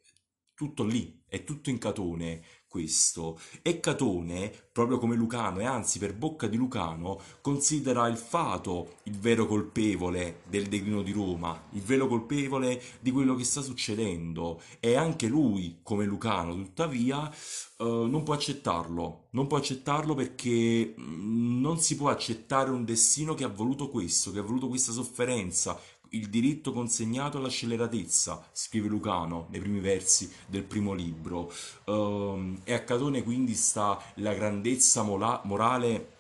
tutto 0.56 0.84
lì, 0.84 1.22
è 1.28 1.44
tutto 1.44 1.70
in 1.70 1.78
Catone 1.78 2.42
questo. 2.76 3.40
E 3.62 3.80
Catone, 3.80 4.52
proprio 4.74 4.98
come 4.98 5.16
Lucano, 5.16 5.62
e 5.62 5.66
anzi 5.66 5.98
per 5.98 6.14
bocca 6.14 6.48
di 6.48 6.58
Lucano, 6.58 7.18
considera 7.40 8.06
il 8.08 8.18
fato 8.18 8.96
il 9.04 9.18
vero 9.18 9.48
colpevole 9.48 10.42
del 10.50 10.68
declino 10.68 11.02
di 11.02 11.14
Roma, 11.14 11.68
il 11.72 11.82
vero 11.82 12.08
colpevole 12.08 12.82
di 13.00 13.12
quello 13.12 13.36
che 13.36 13.46
sta 13.46 13.62
succedendo. 13.62 14.62
E 14.82 14.96
anche 14.96 15.28
lui, 15.28 15.80
come 15.84 16.04
Lucano, 16.04 16.54
tuttavia, 16.54 17.32
eh, 17.78 17.84
non 17.84 18.24
può 18.24 18.34
accettarlo. 18.34 19.28
Non 19.32 19.48
può 19.48 19.58
accettarlo 19.58 20.14
perché 20.14 20.96
mm, 21.00 21.62
non 21.62 21.80
si 21.80 21.96
può 21.96 22.10
accettare 22.10 22.72
un 22.72 22.84
destino 22.84 23.34
che 23.34 23.46
ha 23.46 23.50
voluto 23.50 23.90
questo, 23.90 24.32
che 24.32 24.40
ha 24.40 24.44
voluto 24.44 24.68
questa 24.68 24.92
sofferenza, 24.92 25.80
il 26.10 26.30
diritto 26.30 26.72
consegnato 26.72 27.38
alla 27.38 27.50
scelleratezza, 27.50 28.50
scrive 28.52 28.88
Lucano 28.88 29.48
nei 29.50 29.60
primi 29.60 29.80
versi 29.80 30.32
del 30.48 30.64
primo 30.64 30.94
libro. 30.94 31.52
Um, 31.86 32.62
e 32.64 32.74
a 32.74 32.84
Catone 32.84 33.24
quindi 33.24 33.54
sta 33.54 34.02
la 34.16 34.34
grandezza 34.34 35.04
mola- 35.04 35.42
morale 35.46 36.14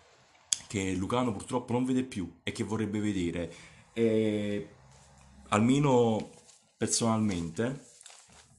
che 0.67 0.93
Lucano 0.93 1.31
purtroppo 1.31 1.73
non 1.73 1.85
vede 1.85 2.03
più 2.03 2.39
e 2.43 2.51
che 2.51 2.63
vorrebbe 2.63 2.99
vedere. 2.99 3.53
E, 3.93 4.69
almeno 5.49 6.31
personalmente, 6.77 7.85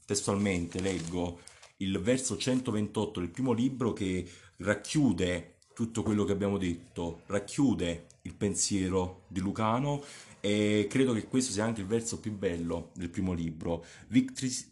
testualmente, 0.05 0.81
leggo 0.81 1.41
il 1.79 2.01
verso 2.01 2.37
128 2.37 3.21
del 3.21 3.29
primo 3.29 3.53
libro 3.53 3.93
che 3.93 4.27
racchiude 4.59 5.57
tutto 5.75 6.03
quello 6.03 6.25
che 6.25 6.33
abbiamo 6.33 6.57
detto, 6.57 7.21
racchiude 7.27 8.07
il 8.23 8.35
pensiero 8.35 9.25
di 9.29 9.41
Lucano 9.41 10.03
e 10.47 10.87
credo 10.89 11.13
che 11.13 11.27
questo 11.27 11.51
sia 11.51 11.65
anche 11.65 11.81
il 11.81 11.89
verso 11.89 12.21
più 12.21 12.31
bello 12.31 12.93
del 12.95 13.11
primo 13.11 13.33
libro. 13.33 13.85
Victrix, 14.07 14.69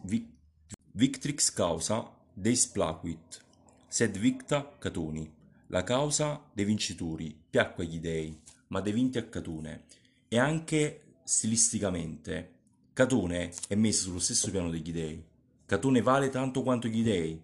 Victrix 0.92 1.52
causa 1.52 2.16
deis 2.32 2.68
placuit, 2.68 3.40
sed 3.88 4.16
victa 4.16 4.76
Catoni. 4.78 5.28
La 5.68 5.82
causa 5.82 6.48
dei 6.52 6.64
vincitori 6.64 7.36
piacque 7.50 7.82
agli 7.86 7.98
dei, 7.98 8.40
ma 8.68 8.80
dei 8.80 8.92
vinti 8.92 9.18
a 9.18 9.24
Catone. 9.24 9.86
E 10.28 10.38
anche 10.38 11.16
stilisticamente, 11.24 12.52
Catone 12.92 13.52
è 13.66 13.74
messo 13.74 14.04
sullo 14.04 14.20
stesso 14.20 14.52
piano 14.52 14.70
degli 14.70 14.92
dei. 14.92 15.20
Catone 15.66 16.02
vale 16.02 16.28
tanto 16.28 16.62
quanto 16.62 16.86
gli 16.86 17.02
dei, 17.02 17.42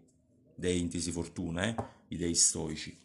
dei 0.54 0.78
intesi 0.78 1.10
fortuna, 1.10 1.66
eh? 1.66 1.74
i 2.08 2.16
dei 2.16 2.36
stoici. 2.36 2.96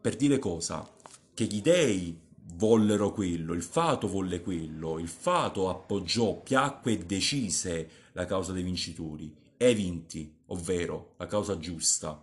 Per 0.00 0.16
dire 0.16 0.40
cosa? 0.40 0.92
Che 1.32 1.44
gli 1.44 1.62
dei 1.62 2.22
vollero 2.52 3.12
quello, 3.12 3.52
il 3.52 3.62
fato 3.62 4.08
volle 4.08 4.40
quello, 4.40 4.98
il 4.98 5.08
fato 5.08 5.68
appoggiò, 5.68 6.40
piacque 6.40 6.92
e 6.92 6.98
decise 6.98 7.90
la 8.12 8.26
causa 8.26 8.52
dei 8.52 8.62
vincitori 8.62 9.34
e 9.56 9.74
vinti, 9.74 10.32
ovvero 10.46 11.14
la 11.16 11.26
causa 11.26 11.58
giusta. 11.58 12.22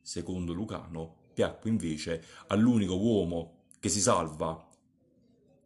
Secondo 0.00 0.52
Lucano, 0.52 1.28
piacque 1.32 1.70
invece 1.70 2.24
all'unico 2.48 2.96
uomo 2.96 3.58
che 3.78 3.88
si 3.88 4.00
salva 4.00 4.68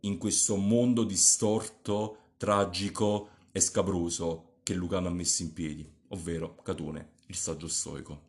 in 0.01 0.19
questo 0.19 0.57
mondo 0.57 1.05
distorto, 1.05 2.19
tragico 2.37 3.31
e 3.53 3.61
scabroso 3.61 4.59
che 4.63 4.75
Lucano 4.75 5.09
ha 5.09 5.13
messo 5.13 5.43
in 5.43 5.53
piedi, 5.53 5.91
ovvero 6.09 6.57
Catone, 6.63 7.13
il 7.27 7.37
saggio 7.37 7.69
stoico. 7.69 8.24